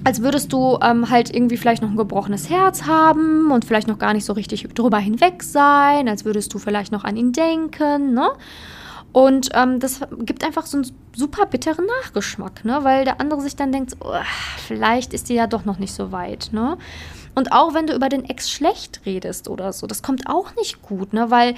als 0.04 0.22
würdest 0.22 0.52
du 0.52 0.78
ähm, 0.82 1.10
halt 1.10 1.34
irgendwie 1.34 1.56
vielleicht 1.56 1.82
noch 1.82 1.90
ein 1.90 1.96
gebrochenes 1.96 2.48
Herz 2.48 2.84
haben 2.84 3.50
und 3.50 3.64
vielleicht 3.64 3.88
noch 3.88 3.98
gar 3.98 4.14
nicht 4.14 4.24
so 4.24 4.32
richtig 4.32 4.62
drüber 4.74 4.98
hinweg 4.98 5.42
sein, 5.42 6.08
als 6.08 6.24
würdest 6.24 6.52
du 6.54 6.58
vielleicht 6.58 6.92
noch 6.92 7.04
an 7.04 7.16
ihn 7.16 7.32
denken, 7.32 8.14
ne? 8.14 8.30
Und 9.12 9.50
ähm, 9.52 9.78
das 9.78 10.00
gibt 10.20 10.42
einfach 10.42 10.64
so 10.64 10.78
einen 10.78 10.90
super 11.14 11.44
bitteren 11.44 11.84
Nachgeschmack, 12.00 12.64
ne? 12.64 12.78
Weil 12.82 13.04
der 13.04 13.20
andere 13.20 13.42
sich 13.42 13.54
dann 13.56 13.70
denkt, 13.70 13.96
oh, 14.00 14.12
vielleicht 14.66 15.12
ist 15.12 15.28
die 15.28 15.34
ja 15.34 15.46
doch 15.46 15.64
noch 15.64 15.78
nicht 15.78 15.92
so 15.92 16.12
weit, 16.12 16.48
ne? 16.52 16.78
Und 17.34 17.52
auch 17.52 17.74
wenn 17.74 17.86
du 17.86 17.94
über 17.94 18.08
den 18.08 18.24
Ex 18.24 18.50
schlecht 18.50 19.02
redest 19.06 19.48
oder 19.48 19.72
so, 19.72 19.86
das 19.86 20.02
kommt 20.02 20.28
auch 20.28 20.54
nicht 20.56 20.82
gut, 20.82 21.12
ne? 21.12 21.30
Weil 21.30 21.54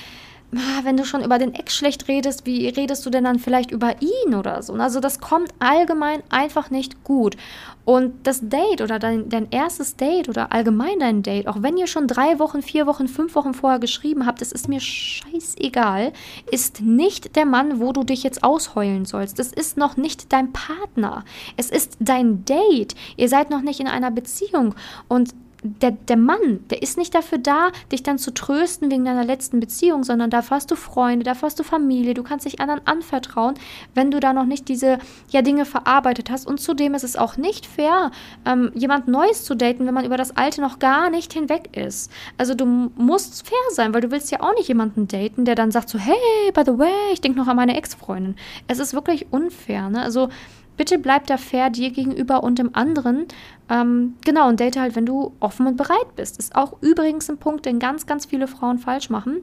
wenn 0.83 0.97
du 0.97 1.05
schon 1.05 1.25
über 1.25 1.39
den 1.39 1.55
Ex 1.55 1.75
schlecht 1.75 2.09
redest, 2.09 2.47
wie 2.47 2.69
redest 2.69 3.05
du 3.05 3.11
denn 3.11 3.25
dann 3.25 3.39
vielleicht 3.39 3.71
über 3.71 3.95
ihn 4.01 4.35
oder 4.35 4.63
so? 4.63 4.75
Also 4.75 5.01
das 5.01 5.19
kommt 5.19 5.53
allgemein 5.59 6.23
einfach 6.31 6.71
nicht 6.71 7.05
gut. 7.05 7.37
Und 7.85 8.27
das 8.27 8.41
Date 8.49 8.81
oder 8.81 8.99
dein, 8.99 9.29
dein 9.29 9.51
erstes 9.51 9.97
Date 9.97 10.31
oder 10.31 10.53
allgemein 10.53 10.99
dein 11.01 11.23
Date, 11.23 11.47
auch 11.47 11.61
wenn 11.61 11.77
ihr 11.77 11.87
schon 11.87 12.09
drei 12.09 12.39
Wochen, 12.39 12.63
vier 12.63 12.87
Wochen, 12.87 13.09
fünf 13.09 13.35
Wochen 13.35 13.53
vorher 13.53 13.79
geschrieben 13.79 14.25
habt, 14.25 14.41
es 14.41 14.53
ist 14.53 14.69
mir 14.69 14.81
scheißegal, 14.81 16.13
ist 16.51 16.81
nicht 16.81 17.37
der 17.37 17.45
Mann, 17.45 17.81
wo 17.81 17.93
du 17.93 18.03
dich 18.03 18.23
jetzt 18.23 18.43
ausheulen 18.43 19.05
sollst. 19.05 19.39
Es 19.39 19.53
ist 19.53 19.77
noch 19.77 19.99
nicht 19.99 20.33
dein 20.33 20.53
Partner. 20.53 21.25
Es 21.59 21.71
ist 21.71 21.99
dein 22.01 22.47
Date. 22.47 22.95
Ihr 23.17 23.29
seid 23.29 23.51
noch 23.51 23.61
nicht 23.61 23.81
in 23.81 23.89
einer 23.89 24.11
Beziehung. 24.11 24.75
Und 25.09 25.35
der, 25.65 25.93
der 25.93 26.19
Mann, 26.19 26.61
der 26.69 26.83
ist 26.83 26.99
nicht 26.99 27.15
dafür 27.15 27.39
da, 27.39 27.71
dich 27.91 28.03
dann 28.03 28.19
zu 28.19 28.35
trösten 28.35 28.91
wegen 28.91 29.07
deiner 29.07 29.25
letzten 29.25 29.61
Beziehung, 29.61 30.05
sondern 30.05 30.29
dafür 30.29 30.59
hast 30.59 30.71
du 30.71 30.77
Freunde, 30.77 31.25
dafür 31.25 31.47
hast 31.47 31.59
du 31.59 31.63
Familie, 31.63 32.13
du 32.13 32.23
kannst 32.23 32.45
dich 32.45 32.61
anderen 32.61 32.87
anvertrauen, 32.87 33.55
wenn 33.95 34.11
du 34.11 34.21
da 34.21 34.35
noch 34.35 34.45
nicht 34.45 34.69
diese 34.69 34.99
ja, 35.31 35.41
Dinge 35.41 35.65
verarbeitet 35.65 36.29
hast. 36.31 36.47
Und 36.47 36.61
zudem 36.61 36.95
ist 36.95 37.03
es 37.03 37.17
auch 37.17 37.39
nicht 37.39 37.65
fair, 37.65 38.11
ähm, 38.45 38.73
jemand 38.75 39.09
Neues 39.09 39.45
zu 39.45 39.55
daten, 39.55 39.87
wenn 39.87 39.95
man 39.95 40.05
über 40.05 40.19
das 40.19 40.37
Alte 40.37 40.61
noch 40.61 40.79
gar 40.79 41.09
nicht 41.09 41.33
hinweg 41.33 41.75
ist. 41.75 42.11
Also 42.37 42.55
du 42.55 42.67
musst 42.67 43.49
fair 43.49 43.57
sein, 43.71 43.95
weil 43.95 44.03
du 44.03 44.11
willst 44.11 44.31
ja 44.31 44.41
auch 44.41 44.55
nicht 44.55 44.69
jemanden 44.69 45.09
daten, 45.09 45.47
der 45.47 45.55
dann 45.55 45.71
sagt 45.71 45.89
so, 45.89 45.99
hey, 45.99 46.53
by 46.53 46.63
the 46.67 46.79
way, 46.79 46.93
ich 47.15 47.23
denke 47.23 47.39
noch 47.39 47.49
an 47.49 47.57
meine 47.57 47.77
Ex-Freundin. 47.77 48.37
Es 48.69 48.79
ist 48.79 48.93
wirklich 48.93 49.33
unfair. 49.33 49.89
Ne? 49.89 50.03
Also 50.03 50.29
bitte 50.77 50.99
bleib 50.99 51.27
da 51.27 51.37
fair 51.37 51.71
dir 51.71 51.91
gegenüber 51.91 52.43
und 52.43 52.59
dem 52.59 52.75
anderen. 52.75 53.27
Ähm, 53.71 54.15
genau, 54.25 54.49
und 54.49 54.61
date 54.61 54.77
halt, 54.77 54.97
wenn 54.97 55.07
du 55.07 55.33
offen 55.41 55.67
und 55.67 55.77
bereit 55.77 56.17
bist. 56.17 56.39
Ist 56.39 56.55
auch 56.55 56.77
übrigens 56.81 57.31
ein 57.31 57.39
Punkt, 57.39 57.67
den 57.67 57.79
ganz, 57.79 58.07
ganz 58.07 58.27
viele 58.27 58.47
Frauen 58.47 58.79
falsch 58.79 59.11
machen 59.11 59.43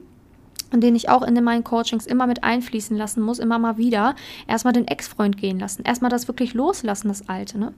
und 0.72 0.80
den 0.80 0.96
ich 0.96 1.08
auch 1.08 1.22
in 1.22 1.42
meinen 1.42 1.64
Coachings 1.64 2.06
immer 2.06 2.26
mit 2.26 2.44
einfließen 2.44 2.96
lassen 2.96 3.22
muss, 3.22 3.38
immer 3.38 3.58
mal 3.58 3.76
wieder. 3.76 4.14
Erstmal 4.46 4.72
den 4.72 4.88
Ex-Freund 4.88 5.36
gehen 5.36 5.58
lassen, 5.58 5.82
erstmal 5.84 6.10
das 6.10 6.28
wirklich 6.28 6.54
loslassen, 6.54 7.08
das 7.08 7.28
Alte. 7.28 7.58
Ne? 7.58 7.74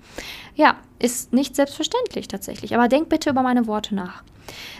Ja, 0.54 0.76
ist 0.98 1.32
nicht 1.32 1.56
selbstverständlich 1.56 2.28
tatsächlich, 2.28 2.74
aber 2.74 2.88
denk 2.88 3.08
bitte 3.08 3.30
über 3.30 3.42
meine 3.42 3.66
Worte 3.66 3.94
nach. 3.94 4.22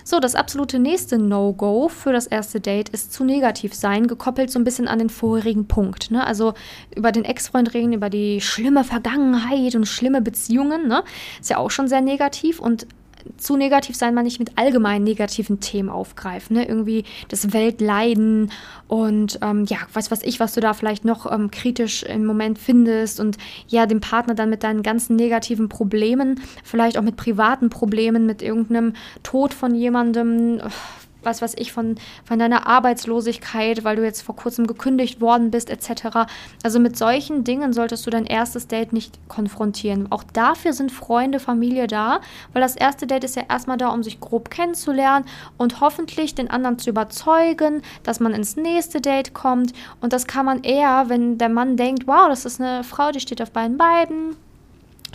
So, 0.05 0.21
das 0.21 0.35
absolute 0.35 0.79
nächste 0.79 1.19
No-Go 1.19 1.89
für 1.89 2.13
das 2.13 2.27
erste 2.27 2.61
Date 2.61 2.91
ist 2.91 3.13
zu 3.13 3.25
negativ 3.25 3.75
sein, 3.75 4.07
gekoppelt 4.07 4.51
so 4.51 4.59
ein 4.59 4.65
bisschen 4.65 4.89
an 4.89 4.99
den 4.99 5.11
vorherigen 5.11 5.67
Punkt. 5.67 6.11
Ne? 6.11 6.27
Also 6.27 6.55
über 6.95 7.11
den 7.11 7.25
Ex-Freund 7.25 7.73
reden, 7.75 7.93
über 7.93 8.11
die 8.11 8.41
schlimme 8.41 8.85
Vergangenheit 8.85 9.75
und 9.75 9.87
schlimme 9.87 10.21
Beziehungen, 10.21 10.89
ne? 10.89 11.05
ist 11.41 11.51
ja 11.51 11.59
auch 11.59 11.71
schon 11.71 11.89
sehr 11.89 12.01
negativ 12.01 12.61
und 12.61 12.87
zu 13.37 13.57
negativ 13.57 13.97
sein, 13.97 14.15
man 14.15 14.25
nicht 14.25 14.39
mit 14.39 14.53
allgemein 14.57 15.03
negativen 15.03 15.61
Themen 15.61 15.89
aufgreifen. 15.89 16.57
Ne? 16.57 16.67
Irgendwie 16.67 17.05
das 17.29 17.53
Weltleiden 17.53 18.51
und 18.89 19.39
ähm, 19.43 19.65
ja, 19.67 19.79
weiß 19.93 20.11
was 20.11 20.23
ich, 20.23 20.41
was 20.41 20.55
du 20.55 20.61
da 20.61 20.75
vielleicht 20.75 21.05
noch 21.05 21.31
ähm, 21.31 21.51
kritisch 21.51 22.03
im 22.03 22.27
Moment 22.27 22.59
findest 22.59 23.21
und 23.21 23.39
ja, 23.69 23.87
dem 23.87 24.01
Partner 24.01 24.35
dann 24.35 24.51
mit 24.51 24.63
deinen 24.63 24.83
ganzen 24.83 25.17
negativen 25.17 25.69
Problemen, 25.69 26.41
vielleicht 26.63 26.99
auch 26.99 27.03
mit 27.03 27.17
privaten 27.17 27.71
Problemen, 27.71 28.27
mit 28.27 28.43
irgendeinem 28.43 28.95
Tod 29.23 29.55
von 29.55 29.75
jemandem, 29.75 30.61
was 31.25 31.43
weiß 31.43 31.55
ich, 31.59 31.73
von, 31.73 31.97
von 32.25 32.39
deiner 32.39 32.67
Arbeitslosigkeit, 32.67 33.85
weil 33.85 33.97
du 33.97 34.05
jetzt 34.05 34.23
vor 34.23 34.37
kurzem 34.37 34.67
gekündigt 34.67 35.21
worden 35.21 35.51
bist, 35.51 35.71
etc. 35.71 36.27
Also 36.63 36.81
mit 36.81 36.97
solchen 36.97 37.45
Dingen 37.45 37.73
solltest 37.73 38.07
du 38.07 38.11
dein 38.11 38.27
erstes 38.27 38.67
Date 38.67 38.93
nicht 38.93 39.19
konfrontieren. 39.29 40.11
Auch 40.11 40.25
dafür 40.25 40.73
sind 40.73 40.93
Freunde, 40.93 41.41
Familie 41.41 41.87
da, 41.87 42.21
weil 42.53 42.63
das 42.63 42.77
erste 42.77 43.07
Date 43.07 43.25
ist 43.25 43.37
ja 43.37 43.45
erstmal 43.49 43.77
da, 43.77 43.89
um 43.89 44.03
sich 44.03 44.21
grob 44.21 44.51
kennenzulernen 44.51 45.27
und 45.57 45.81
hoffentlich 45.81 46.35
den 46.35 46.51
anderen 46.51 46.79
zu 46.79 46.91
überzeugen, 46.91 47.83
dass 48.03 48.21
man 48.21 48.35
ins 48.35 48.57
nächste 48.57 49.01
Date 49.01 49.35
kommt. 49.35 49.73
Und 50.01 50.13
das 50.13 50.27
kann 50.27 50.47
man 50.47 50.63
eher, 50.63 51.09
wenn 51.09 51.39
der 51.39 51.49
Mann 51.49 51.77
denkt, 51.77 52.07
wow, 52.07 52.29
das 52.29 52.45
ist 52.45 52.61
eine 52.61 52.85
Frau, 52.85 53.11
die 53.11 53.21
steht 53.21 53.43
auf 53.43 53.51
beiden 53.51 53.77
Beinen, 53.77 54.37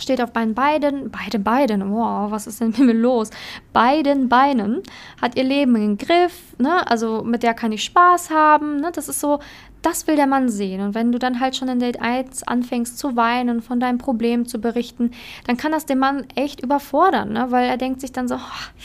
steht 0.00 0.20
auf 0.20 0.32
beiden 0.32 0.54
Beinen, 0.54 1.10
beide 1.10 1.38
Beinen, 1.38 1.92
wow, 1.92 2.30
was 2.30 2.46
ist 2.46 2.60
denn 2.60 2.68
mit 2.68 2.78
mir 2.78 2.92
los? 2.92 3.30
Beiden 3.72 4.28
Beinen, 4.28 4.82
hat 5.20 5.36
ihr 5.36 5.44
Leben 5.44 5.76
im 5.76 5.98
Griff, 5.98 6.54
ne? 6.58 6.86
also 6.90 7.22
mit 7.22 7.42
der 7.42 7.54
kann 7.54 7.72
ich 7.72 7.84
Spaß 7.84 8.30
haben, 8.30 8.80
ne? 8.80 8.90
das 8.92 9.08
ist 9.08 9.20
so, 9.20 9.40
das 9.82 10.06
will 10.06 10.16
der 10.16 10.26
Mann 10.26 10.48
sehen. 10.48 10.80
Und 10.80 10.94
wenn 10.94 11.12
du 11.12 11.18
dann 11.18 11.40
halt 11.40 11.56
schon 11.56 11.68
in 11.68 11.78
Date 11.78 12.00
1 12.00 12.42
anfängst 12.42 12.98
zu 12.98 13.16
weinen 13.16 13.62
von 13.62 13.80
deinem 13.80 13.98
Problem 13.98 14.46
zu 14.46 14.60
berichten, 14.60 15.12
dann 15.46 15.56
kann 15.56 15.72
das 15.72 15.86
den 15.86 15.98
Mann 15.98 16.26
echt 16.34 16.62
überfordern, 16.62 17.32
ne? 17.32 17.46
weil 17.50 17.68
er 17.68 17.76
denkt 17.76 18.00
sich 18.00 18.12
dann 18.12 18.28
so, 18.28 18.36
oh, 18.36 18.82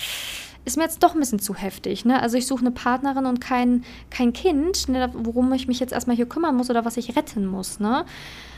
ist 0.66 0.78
mir 0.78 0.84
jetzt 0.84 1.04
doch 1.04 1.14
ein 1.14 1.20
bisschen 1.20 1.40
zu 1.40 1.56
heftig. 1.56 2.06
Ne? 2.06 2.22
Also 2.22 2.38
ich 2.38 2.48
suche 2.48 2.62
eine 2.62 2.72
Partnerin 2.72 3.26
und 3.26 3.40
kein, 3.40 3.84
kein 4.10 4.34
Kind, 4.34 4.90
ne, 4.90 5.10
worum 5.14 5.54
ich 5.54 5.68
mich 5.68 5.80
jetzt 5.80 5.94
erstmal 5.94 6.16
hier 6.16 6.26
kümmern 6.26 6.56
muss 6.56 6.70
oder 6.70 6.86
was 6.86 6.98
ich 6.98 7.16
retten 7.16 7.46
muss. 7.46 7.80
Ne? 7.80 8.06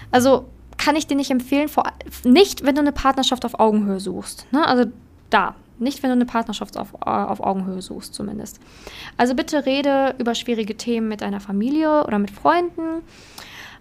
Also 0.10 0.46
kann 0.78 0.96
ich 0.96 1.08
dir 1.08 1.16
nicht 1.16 1.32
empfehlen, 1.32 1.68
vor, 1.68 1.84
nicht, 2.24 2.63
wenn 2.66 2.76
du 2.76 2.82
eine 2.82 2.92
Partnerschaft 2.92 3.46
auf 3.46 3.60
Augenhöhe 3.60 4.00
suchst. 4.00 4.48
Ne? 4.52 4.66
Also 4.66 4.86
da, 5.30 5.56
nicht, 5.80 6.02
wenn 6.04 6.10
du 6.10 6.16
eine 6.16 6.26
Partnerschaft 6.26 6.78
auf, 6.78 6.94
äh, 7.06 7.10
auf 7.10 7.40
Augenhöhe 7.40 7.82
suchst, 7.82 8.13
zumindest. 8.13 8.60
Also 9.18 9.36
bitte 9.36 9.66
rede 9.66 10.16
über 10.18 10.36
schwierige 10.36 10.76
Themen 10.76 11.08
mit 11.08 11.22
deiner 11.22 11.40
Familie 11.40 12.06
oder 12.06 12.20
mit 12.20 12.32
Freunden. 12.32 13.02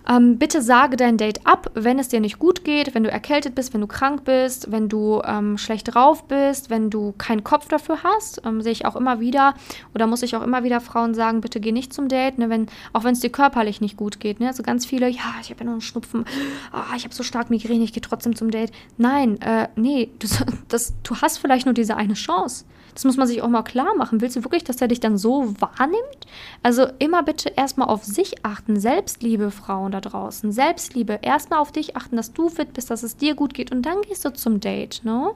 Ähm, 0.09 0.39
bitte 0.39 0.63
sage 0.63 0.97
dein 0.97 1.17
Date 1.17 1.45
ab, 1.45 1.71
wenn 1.75 1.99
es 1.99 2.09
dir 2.09 2.21
nicht 2.21 2.39
gut 2.39 2.65
geht, 2.65 2.95
wenn 2.95 3.03
du 3.03 3.11
erkältet 3.11 3.55
bist, 3.55 3.75
wenn 3.75 3.81
du 3.81 3.87
krank 3.87 4.25
bist, 4.25 4.71
wenn 4.71 4.89
du 4.89 5.21
ähm, 5.25 5.59
schlecht 5.59 5.95
drauf 5.95 6.25
bist, 6.25 6.71
wenn 6.71 6.91
du 6.91 7.13
keinen 7.19 7.43
Kopf 7.43 7.69
dafür 7.69 8.03
hast. 8.05 8.43
Ähm, 8.45 8.63
sehe 8.63 8.73
ich 8.73 8.87
auch 8.87 8.95
immer 8.95 9.21
wieder 9.21 9.55
oder 9.95 10.07
muss 10.07 10.23
ich 10.23 10.37
auch 10.37 10.43
immer 10.43 10.63
wieder 10.63 10.81
Frauen 10.81 11.15
sagen, 11.15 11.41
bitte 11.41 11.61
geh 11.61 11.73
nicht 11.73 11.93
zum 11.93 12.09
Date, 12.09 12.39
ne, 12.39 12.49
wenn, 12.51 12.67
auch 12.93 13.05
wenn 13.05 13.15
es 13.15 13.21
dir 13.21 13.31
körperlich 13.31 13.81
nicht 13.81 13.97
gut 13.97 14.21
geht. 14.21 14.39
Ne? 14.39 14.47
Also 14.49 14.63
ganz 14.63 14.87
viele, 14.87 15.09
ja, 15.09 15.35
ich 15.41 15.51
habe 15.51 15.61
ja 15.61 15.67
noch 15.67 15.73
einen 15.73 15.81
Schnupfen, 15.81 16.25
oh, 16.73 16.97
ich 16.97 17.05
habe 17.05 17.15
so 17.15 17.23
stark 17.23 17.51
Migräne, 17.51 17.85
ich 17.85 17.93
gehe 17.93 18.03
trotzdem 18.03 18.37
zum 18.37 18.51
Date. 18.51 18.71
Nein, 18.99 19.41
äh, 19.41 19.69
nee, 19.77 20.11
du, 20.19 20.29
das, 20.69 20.95
du 21.03 21.17
hast 21.17 21.39
vielleicht 21.39 21.67
nur 21.67 21.75
diese 21.75 21.97
eine 21.97 22.15
Chance. 22.15 22.65
Das 22.97 23.05
muss 23.05 23.19
man 23.19 23.27
sich 23.27 23.43
auch 23.43 23.49
mal 23.51 23.63
klar 23.63 23.95
machen. 23.95 24.23
Willst 24.23 24.37
du 24.37 24.45
wirklich, 24.45 24.65
dass 24.65 24.81
er 24.81 24.89
dich 24.89 25.01
dann 25.01 25.19
so 25.19 25.55
wahrnimmt? 25.61 26.27
Also 26.63 26.87
immer 26.99 27.23
bitte 27.23 27.51
erstmal 27.55 27.89
auf 27.89 28.03
sich 28.05 28.43
achten. 28.43 28.81
Selbstliebe, 28.81 29.51
Frauen 29.51 29.93
da 29.93 30.01
draußen. 30.01 30.51
Selbstliebe. 30.51 31.19
Erstmal 31.21 31.59
auf 31.59 31.73
dich 31.73 31.95
achten, 31.95 32.17
dass 32.17 32.33
du 32.33 32.49
fit 32.49 32.73
bist, 32.73 32.91
dass 32.91 33.03
es 33.03 33.19
dir 33.19 33.35
gut 33.35 33.53
geht 33.53 33.71
und 33.71 33.83
dann 33.83 34.01
gehst 34.01 34.25
du 34.25 34.33
zum 34.33 34.61
Date, 34.61 35.03
ne? 35.05 35.33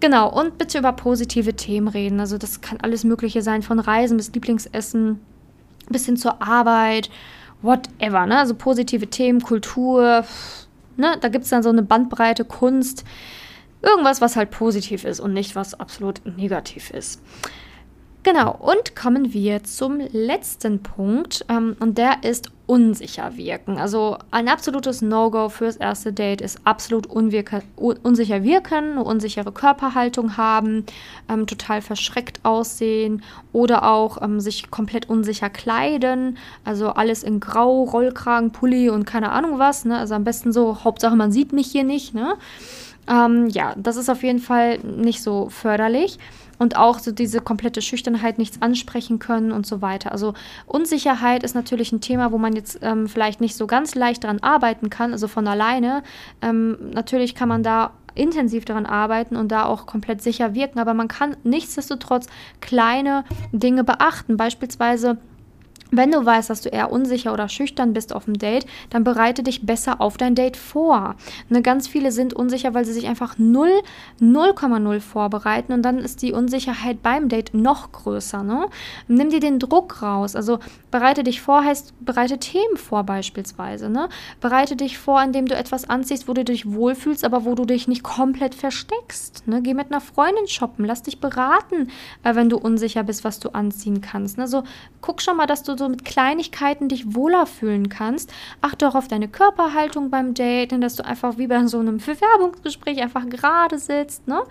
Genau, 0.00 0.32
und 0.32 0.56
bitte 0.56 0.78
über 0.78 0.92
positive 0.94 1.54
Themen 1.54 1.88
reden. 1.88 2.20
Also 2.20 2.38
das 2.38 2.62
kann 2.62 2.78
alles 2.80 3.04
Mögliche 3.04 3.42
sein, 3.42 3.60
von 3.60 3.78
Reisen 3.78 4.16
bis 4.16 4.32
Lieblingsessen 4.32 5.20
bis 5.90 6.06
hin 6.06 6.16
zur 6.16 6.40
Arbeit, 6.40 7.10
whatever, 7.60 8.24
ne? 8.24 8.38
Also 8.38 8.54
positive 8.54 9.08
Themen, 9.08 9.42
Kultur, 9.42 10.24
ne? 10.96 11.18
Da 11.20 11.28
gibt 11.28 11.44
es 11.44 11.50
dann 11.50 11.62
so 11.62 11.68
eine 11.68 11.82
Bandbreite, 11.82 12.46
Kunst. 12.46 13.04
Irgendwas, 13.82 14.20
was 14.20 14.36
halt 14.36 14.50
positiv 14.50 15.04
ist 15.04 15.20
und 15.20 15.32
nicht 15.32 15.56
was 15.56 15.74
absolut 15.74 16.22
negativ 16.24 16.90
ist. 16.90 17.20
Genau, 18.24 18.56
und 18.56 18.94
kommen 18.94 19.32
wir 19.32 19.64
zum 19.64 19.98
letzten 20.12 20.80
Punkt 20.80 21.44
ähm, 21.48 21.74
und 21.80 21.98
der 21.98 22.22
ist 22.22 22.52
unsicher 22.66 23.36
wirken. 23.36 23.78
Also 23.78 24.16
ein 24.30 24.48
absolutes 24.48 25.02
No-Go 25.02 25.48
fürs 25.48 25.74
erste 25.74 26.12
Date 26.12 26.40
ist 26.40 26.60
absolut 26.64 27.06
unsicher 27.06 27.62
wirken, 27.76 28.92
eine 28.92 29.02
unsichere 29.02 29.50
Körperhaltung 29.50 30.36
haben, 30.36 30.86
ähm, 31.28 31.48
total 31.48 31.82
verschreckt 31.82 32.44
aussehen 32.44 33.24
oder 33.52 33.90
auch 33.90 34.22
ähm, 34.22 34.38
sich 34.38 34.70
komplett 34.70 35.10
unsicher 35.10 35.50
kleiden. 35.50 36.38
Also 36.64 36.90
alles 36.90 37.24
in 37.24 37.40
Grau, 37.40 37.82
Rollkragen, 37.82 38.52
Pulli 38.52 38.88
und 38.88 39.04
keine 39.04 39.32
Ahnung 39.32 39.58
was. 39.58 39.84
Ne? 39.84 39.98
Also 39.98 40.14
am 40.14 40.22
besten 40.22 40.52
so, 40.52 40.84
Hauptsache 40.84 41.16
man 41.16 41.32
sieht 41.32 41.52
mich 41.52 41.66
hier 41.72 41.84
nicht. 41.84 42.14
Ne? 42.14 42.36
Ähm, 43.08 43.48
ja, 43.48 43.74
das 43.76 43.96
ist 43.96 44.08
auf 44.08 44.22
jeden 44.22 44.38
Fall 44.38 44.78
nicht 44.78 45.22
so 45.22 45.48
förderlich. 45.48 46.18
Und 46.58 46.76
auch 46.76 47.00
so 47.00 47.10
diese 47.10 47.40
komplette 47.40 47.82
Schüchternheit, 47.82 48.38
nichts 48.38 48.62
ansprechen 48.62 49.18
können 49.18 49.50
und 49.50 49.66
so 49.66 49.82
weiter. 49.82 50.12
Also 50.12 50.34
Unsicherheit 50.66 51.42
ist 51.42 51.54
natürlich 51.54 51.90
ein 51.90 52.00
Thema, 52.00 52.30
wo 52.30 52.38
man 52.38 52.54
jetzt 52.54 52.78
ähm, 52.82 53.08
vielleicht 53.08 53.40
nicht 53.40 53.56
so 53.56 53.66
ganz 53.66 53.96
leicht 53.96 54.22
dran 54.22 54.38
arbeiten 54.40 54.88
kann, 54.88 55.10
also 55.12 55.26
von 55.26 55.48
alleine. 55.48 56.04
Ähm, 56.40 56.76
natürlich 56.92 57.34
kann 57.34 57.48
man 57.48 57.64
da 57.64 57.90
intensiv 58.14 58.64
daran 58.64 58.86
arbeiten 58.86 59.36
und 59.36 59.50
da 59.50 59.64
auch 59.64 59.86
komplett 59.86 60.22
sicher 60.22 60.54
wirken, 60.54 60.78
aber 60.78 60.94
man 60.94 61.08
kann 61.08 61.36
nichtsdestotrotz 61.42 62.26
kleine 62.60 63.24
Dinge 63.52 63.82
beachten. 63.82 64.36
Beispielsweise 64.36 65.18
wenn 65.92 66.10
du 66.10 66.24
weißt, 66.24 66.48
dass 66.48 66.62
du 66.62 66.70
eher 66.70 66.90
unsicher 66.90 67.34
oder 67.34 67.50
schüchtern 67.50 67.92
bist 67.92 68.14
auf 68.14 68.24
dem 68.24 68.38
Date, 68.38 68.64
dann 68.88 69.04
bereite 69.04 69.42
dich 69.42 69.66
besser 69.66 70.00
auf 70.00 70.16
dein 70.16 70.34
Date 70.34 70.56
vor. 70.56 71.16
Ne, 71.50 71.60
ganz 71.60 71.86
viele 71.86 72.12
sind 72.12 72.32
unsicher, 72.32 72.72
weil 72.72 72.86
sie 72.86 72.94
sich 72.94 73.06
einfach 73.06 73.36
0, 73.36 73.70
0,0 74.18 75.00
vorbereiten 75.00 75.74
und 75.74 75.82
dann 75.82 75.98
ist 75.98 76.22
die 76.22 76.32
Unsicherheit 76.32 77.02
beim 77.02 77.28
Date 77.28 77.52
noch 77.52 77.92
größer. 77.92 78.42
Ne? 78.42 78.68
Nimm 79.06 79.28
dir 79.28 79.40
den 79.40 79.58
Druck 79.58 80.00
raus. 80.00 80.34
Also 80.34 80.60
bereite 80.90 81.24
dich 81.24 81.42
vor 81.42 81.62
heißt, 81.62 81.92
bereite 82.00 82.38
Themen 82.38 82.78
vor 82.78 83.04
beispielsweise. 83.04 83.90
Ne? 83.90 84.08
Bereite 84.40 84.76
dich 84.76 84.96
vor, 84.96 85.22
indem 85.22 85.44
du 85.44 85.54
etwas 85.54 85.90
anziehst, 85.90 86.26
wo 86.26 86.32
du 86.32 86.42
dich 86.42 86.72
wohlfühlst, 86.72 87.22
aber 87.22 87.44
wo 87.44 87.54
du 87.54 87.66
dich 87.66 87.86
nicht 87.86 88.02
komplett 88.02 88.54
versteckst. 88.54 89.46
Ne? 89.46 89.60
Geh 89.60 89.74
mit 89.74 89.90
einer 89.90 90.00
Freundin 90.00 90.48
shoppen, 90.48 90.86
lass 90.86 91.02
dich 91.02 91.20
beraten, 91.20 91.88
äh, 92.22 92.34
wenn 92.34 92.48
du 92.48 92.56
unsicher 92.56 93.02
bist, 93.02 93.24
was 93.24 93.40
du 93.40 93.50
anziehen 93.50 94.00
kannst. 94.00 94.38
Ne? 94.38 94.48
So, 94.48 94.62
guck 95.02 95.20
schon 95.20 95.36
mal, 95.36 95.46
dass 95.46 95.62
du 95.62 95.81
so 95.82 95.88
mit 95.88 96.04
Kleinigkeiten 96.04 96.88
dich 96.88 97.14
wohler 97.14 97.46
fühlen 97.46 97.88
kannst. 97.88 98.32
Achte 98.60 98.88
auch 98.88 98.94
auf 98.94 99.08
deine 99.08 99.28
Körperhaltung 99.28 100.10
beim 100.10 100.34
Daten, 100.34 100.80
dass 100.80 100.96
du 100.96 101.04
einfach 101.04 101.38
wie 101.38 101.46
bei 101.46 101.66
so 101.66 101.78
einem 101.78 101.98
Bewerbungsgespräch 101.98 103.02
einfach 103.02 103.28
gerade 103.28 103.78
sitzt, 103.78 104.26
ne? 104.28 104.42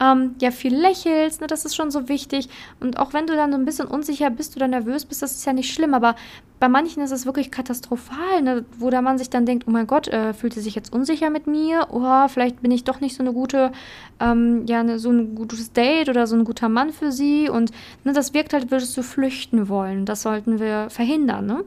Ähm, 0.00 0.34
ja, 0.40 0.50
viel 0.50 0.74
lächelst, 0.74 1.40
ne? 1.40 1.46
Das 1.46 1.64
ist 1.64 1.76
schon 1.76 1.90
so 1.90 2.08
wichtig. 2.08 2.48
Und 2.80 2.98
auch 2.98 3.12
wenn 3.12 3.26
du 3.26 3.34
dann 3.34 3.52
so 3.52 3.58
ein 3.58 3.64
bisschen 3.64 3.88
unsicher 3.88 4.30
bist 4.30 4.56
oder 4.56 4.68
nervös 4.68 5.04
bist, 5.04 5.22
das 5.22 5.32
ist 5.32 5.44
ja 5.44 5.52
nicht 5.52 5.72
schlimm, 5.72 5.94
aber 5.94 6.16
bei 6.60 6.68
manchen 6.68 7.02
ist 7.02 7.12
es 7.12 7.24
wirklich 7.24 7.50
katastrophal, 7.50 8.42
ne? 8.42 8.64
wo 8.78 8.90
der 8.90 9.02
Mann 9.02 9.18
sich 9.18 9.30
dann 9.30 9.46
denkt, 9.46 9.66
oh 9.68 9.70
mein 9.70 9.86
Gott, 9.86 10.08
äh, 10.08 10.34
fühlt 10.34 10.54
sie 10.54 10.60
sich 10.60 10.74
jetzt 10.74 10.92
unsicher 10.92 11.30
mit 11.30 11.46
mir? 11.46 11.86
Oh, 11.90 12.26
vielleicht 12.28 12.62
bin 12.62 12.72
ich 12.72 12.84
doch 12.84 13.00
nicht 13.00 13.14
so 13.14 13.22
eine 13.22 13.32
gute, 13.32 13.70
ähm, 14.18 14.66
ja, 14.66 14.82
ne, 14.82 14.98
so 14.98 15.10
ein 15.10 15.36
gutes 15.36 15.72
Date 15.72 16.08
oder 16.08 16.26
so 16.26 16.34
ein 16.34 16.44
guter 16.44 16.68
Mann 16.68 16.92
für 16.92 17.12
sie. 17.12 17.48
Und 17.48 17.70
ne, 18.02 18.12
das 18.12 18.34
wirkt 18.34 18.52
halt, 18.52 18.70
würdest 18.70 18.96
du 18.96 19.02
flüchten 19.02 19.68
wollen. 19.68 20.04
Das 20.04 20.22
sollten 20.22 20.58
wir 20.58 20.90
verhindern. 20.90 21.46
Ne? 21.46 21.64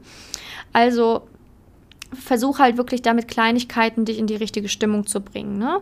Also 0.72 1.22
versuch 2.12 2.58
halt 2.58 2.76
wirklich 2.76 3.00
damit 3.00 3.28
Kleinigkeiten 3.28 4.04
dich 4.04 4.18
in 4.18 4.26
die 4.26 4.36
richtige 4.36 4.68
Stimmung 4.68 5.06
zu 5.06 5.20
bringen. 5.22 5.58
Ne? 5.58 5.80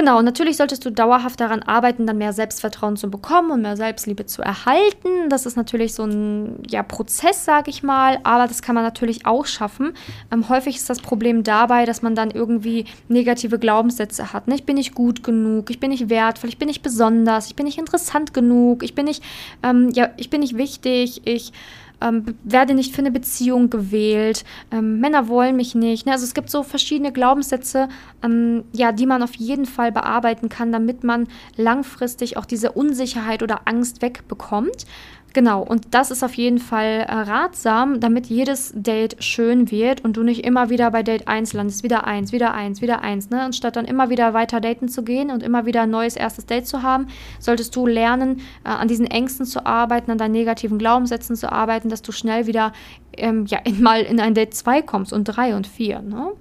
Genau, 0.00 0.22
natürlich 0.22 0.56
solltest 0.56 0.82
du 0.86 0.90
dauerhaft 0.90 1.40
daran 1.40 1.62
arbeiten, 1.62 2.06
dann 2.06 2.16
mehr 2.16 2.32
Selbstvertrauen 2.32 2.96
zu 2.96 3.10
bekommen 3.10 3.50
und 3.50 3.60
mehr 3.60 3.76
Selbstliebe 3.76 4.24
zu 4.24 4.40
erhalten. 4.40 5.28
Das 5.28 5.44
ist 5.44 5.58
natürlich 5.58 5.92
so 5.92 6.04
ein 6.04 6.62
ja, 6.70 6.82
Prozess, 6.82 7.44
sage 7.44 7.68
ich 7.68 7.82
mal, 7.82 8.18
aber 8.22 8.48
das 8.48 8.62
kann 8.62 8.74
man 8.74 8.82
natürlich 8.82 9.26
auch 9.26 9.44
schaffen. 9.44 9.92
Ähm, 10.32 10.48
häufig 10.48 10.76
ist 10.76 10.88
das 10.88 11.00
Problem 11.00 11.42
dabei, 11.42 11.84
dass 11.84 12.00
man 12.00 12.14
dann 12.14 12.30
irgendwie 12.30 12.86
negative 13.08 13.58
Glaubenssätze 13.58 14.32
hat. 14.32 14.48
Ne? 14.48 14.54
Ich 14.54 14.64
bin 14.64 14.76
nicht 14.76 14.94
gut 14.94 15.22
genug, 15.22 15.68
ich 15.68 15.80
bin 15.80 15.90
nicht 15.90 16.08
wertvoll, 16.08 16.48
ich 16.48 16.56
bin 16.56 16.68
nicht 16.68 16.80
besonders, 16.80 17.48
ich 17.48 17.54
bin 17.54 17.66
nicht 17.66 17.76
interessant 17.76 18.32
genug, 18.32 18.82
ich 18.82 18.94
bin 18.94 19.04
nicht, 19.04 19.22
ähm, 19.62 19.90
ja, 19.92 20.08
ich 20.16 20.30
bin 20.30 20.40
nicht 20.40 20.56
wichtig, 20.56 21.20
ich 21.26 21.52
ähm, 22.00 22.24
werde 22.44 22.74
nicht 22.74 22.94
für 22.94 23.02
eine 23.02 23.10
Beziehung 23.10 23.70
gewählt, 23.70 24.44
ähm, 24.70 25.00
Männer 25.00 25.28
wollen 25.28 25.56
mich 25.56 25.74
nicht. 25.74 26.06
Ne? 26.06 26.12
Also 26.12 26.24
es 26.24 26.34
gibt 26.34 26.50
so 26.50 26.62
verschiedene 26.62 27.12
Glaubenssätze, 27.12 27.88
ähm, 28.22 28.64
ja, 28.72 28.92
die 28.92 29.06
man 29.06 29.22
auf 29.22 29.34
jeden 29.34 29.66
Fall 29.66 29.92
bearbeiten 29.92 30.48
kann, 30.48 30.72
damit 30.72 31.04
man 31.04 31.28
langfristig 31.56 32.36
auch 32.36 32.46
diese 32.46 32.72
Unsicherheit 32.72 33.42
oder 33.42 33.62
Angst 33.66 34.02
wegbekommt. 34.02 34.86
Genau, 35.32 35.62
und 35.62 35.94
das 35.94 36.10
ist 36.10 36.24
auf 36.24 36.34
jeden 36.34 36.58
Fall 36.58 37.06
äh, 37.06 37.12
ratsam, 37.12 38.00
damit 38.00 38.26
jedes 38.26 38.72
Date 38.74 39.22
schön 39.22 39.70
wird 39.70 40.02
und 40.04 40.16
du 40.16 40.24
nicht 40.24 40.44
immer 40.44 40.70
wieder 40.70 40.90
bei 40.90 41.04
Date 41.04 41.28
1 41.28 41.52
landest, 41.52 41.84
wieder 41.84 42.04
1, 42.04 42.32
wieder 42.32 42.52
1, 42.52 42.82
wieder 42.82 43.02
1, 43.02 43.30
ne? 43.30 43.42
Anstatt 43.42 43.76
dann 43.76 43.84
immer 43.84 44.10
wieder 44.10 44.34
weiter 44.34 44.60
daten 44.60 44.88
zu 44.88 45.04
gehen 45.04 45.30
und 45.30 45.42
immer 45.44 45.66
wieder 45.66 45.82
ein 45.82 45.90
neues 45.90 46.16
erstes 46.16 46.46
Date 46.46 46.66
zu 46.66 46.82
haben, 46.82 47.06
solltest 47.38 47.76
du 47.76 47.86
lernen, 47.86 48.40
äh, 48.64 48.70
an 48.70 48.88
diesen 48.88 49.06
Ängsten 49.06 49.46
zu 49.46 49.64
arbeiten, 49.64 50.10
an 50.10 50.18
deinen 50.18 50.32
negativen 50.32 50.78
Glaubenssätzen 50.78 51.36
zu 51.36 51.52
arbeiten, 51.52 51.90
dass 51.90 52.02
du 52.02 52.10
schnell 52.10 52.46
wieder 52.46 52.72
ähm, 53.16 53.46
ja, 53.46 53.60
mal 53.78 54.02
in 54.02 54.18
ein 54.18 54.34
Date 54.34 54.54
2 54.54 54.82
kommst 54.82 55.12
und 55.12 55.24
3 55.24 55.54
und 55.54 55.66
4, 55.66 56.02
ne? 56.02 56.32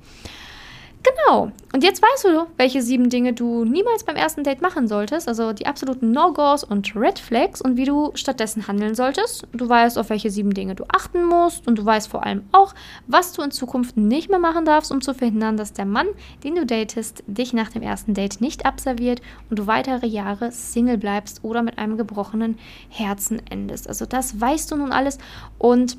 Genau. 1.02 1.52
Und 1.72 1.84
jetzt 1.84 2.02
weißt 2.02 2.26
du, 2.26 2.48
welche 2.58 2.82
sieben 2.82 3.10
Dinge 3.10 3.34
du 3.34 3.64
niemals 3.64 4.04
beim 4.04 4.16
ersten 4.16 4.44
Date 4.44 4.62
machen 4.62 4.88
solltest, 4.88 5.28
also 5.28 5.54
die 5.54 5.66
absoluten 5.66 6.12
No-Gos 6.12 6.64
und 6.64 6.94
Red 6.96 7.20
Flags 7.20 7.62
und 7.62 7.78
wie 7.78 7.86
du 7.86 8.12
stattdessen 8.16 8.68
handeln 8.68 8.96
solltest. 8.96 9.48
Du 9.54 9.70
weißt, 9.70 9.98
auf 9.98 10.10
welche 10.10 10.30
sieben 10.30 10.54
Dinge 10.54 10.76
du 10.76 10.84
achten 10.90 11.24
musst 11.24 11.68
und 11.68 11.78
du 11.78 11.86
weißt 11.86 12.10
vor 12.10 12.26
allem 12.26 12.44
auch, 12.52 12.74
was 13.08 13.32
du 13.32 13.42
in 13.44 13.52
Zukunft 13.52 13.96
nicht 13.96 14.30
mehr 14.30 14.40
machen 14.40 14.66
darfst, 14.66 14.92
um 14.92 15.02
zu 15.02 15.14
verhindern, 15.14 15.56
dass 15.56 15.72
der 15.72 15.86
Mann, 15.86 16.08
den 16.44 16.56
du 16.56 16.66
datest, 16.66 17.24
dich 17.28 17.54
nach 17.54 17.70
dem 17.70 17.82
ersten 17.82 18.14
Date 18.14 18.42
nicht 18.42 18.66
abserviert 18.66 19.22
und 19.50 19.60
du 19.60 19.68
weitere 19.68 20.08
Jahre 20.08 20.52
Single 20.52 20.98
bleibst 20.98 21.44
oder 21.44 21.62
mit 21.62 21.78
einem 21.78 21.98
gebrochenen 21.98 22.58
Herzen 22.90 23.42
endest. 23.50 23.88
Also 23.88 24.06
das 24.06 24.42
weißt 24.42 24.72
du 24.72 24.76
nun 24.76 24.92
alles 24.92 25.18
und 25.60 25.98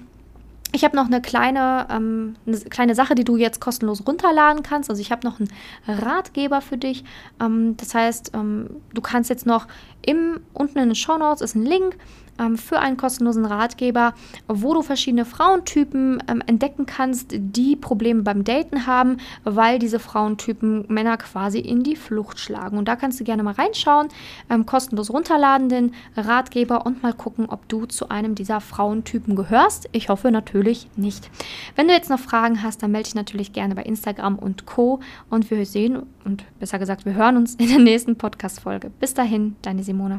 ich 0.72 0.84
habe 0.84 0.96
noch 0.96 1.06
eine 1.06 1.20
kleine, 1.20 1.86
ähm, 1.90 2.36
eine 2.46 2.58
kleine 2.58 2.94
Sache, 2.94 3.14
die 3.14 3.24
du 3.24 3.36
jetzt 3.36 3.60
kostenlos 3.60 4.06
runterladen 4.06 4.62
kannst. 4.62 4.90
Also 4.90 5.02
ich 5.02 5.10
habe 5.10 5.26
noch 5.26 5.40
einen 5.40 5.50
Ratgeber 5.86 6.60
für 6.60 6.76
dich. 6.78 7.04
Ähm, 7.40 7.76
das 7.76 7.94
heißt, 7.94 8.32
ähm, 8.34 8.80
du 8.94 9.00
kannst 9.00 9.30
jetzt 9.30 9.46
noch 9.46 9.66
im, 10.02 10.40
unten 10.52 10.78
in 10.78 10.90
den 10.90 10.94
Show 10.94 11.18
Notes 11.18 11.40
ist 11.40 11.54
ein 11.54 11.66
Link 11.66 11.96
ähm, 12.40 12.56
für 12.56 12.80
einen 12.80 12.96
kostenlosen 12.96 13.44
Ratgeber, 13.44 14.14
wo 14.48 14.74
du 14.74 14.82
verschiedene 14.82 15.24
Frauentypen 15.24 16.22
ähm, 16.28 16.42
entdecken 16.46 16.86
kannst, 16.86 17.28
die 17.32 17.76
Probleme 17.76 18.22
beim 18.22 18.44
Daten 18.44 18.86
haben, 18.86 19.18
weil 19.44 19.78
diese 19.78 19.98
Frauentypen 19.98 20.86
Männer 20.88 21.16
quasi 21.18 21.58
in 21.58 21.82
die 21.82 21.96
Flucht 21.96 22.38
schlagen. 22.38 22.78
Und 22.78 22.88
da 22.88 22.96
kannst 22.96 23.20
du 23.20 23.24
gerne 23.24 23.42
mal 23.42 23.54
reinschauen, 23.54 24.08
ähm, 24.48 24.66
kostenlos 24.66 25.10
runterladen 25.10 25.68
den 25.68 25.94
Ratgeber 26.16 26.86
und 26.86 27.02
mal 27.02 27.12
gucken, 27.12 27.46
ob 27.48 27.68
du 27.68 27.86
zu 27.86 28.08
einem 28.08 28.34
dieser 28.34 28.60
Frauentypen 28.60 29.36
gehörst. 29.36 29.88
Ich 29.92 30.08
hoffe 30.08 30.30
natürlich 30.30 30.88
nicht. 30.96 31.30
Wenn 31.76 31.88
du 31.88 31.94
jetzt 31.94 32.10
noch 32.10 32.18
Fragen 32.18 32.62
hast, 32.62 32.82
dann 32.82 32.90
melde 32.90 33.04
dich 33.04 33.14
natürlich 33.14 33.52
gerne 33.52 33.74
bei 33.74 33.82
Instagram 33.82 34.38
und 34.38 34.66
Co. 34.66 35.00
Und 35.28 35.50
wir 35.50 35.64
sehen 35.66 36.02
und 36.24 36.44
besser 36.58 36.78
gesagt, 36.78 37.04
wir 37.04 37.14
hören 37.14 37.36
uns 37.36 37.54
in 37.56 37.68
der 37.68 37.78
nächsten 37.78 38.16
Podcast-Folge. 38.16 38.90
Bis 38.98 39.14
dahin, 39.14 39.56
deine 39.62 39.82
Simone. 39.82 40.18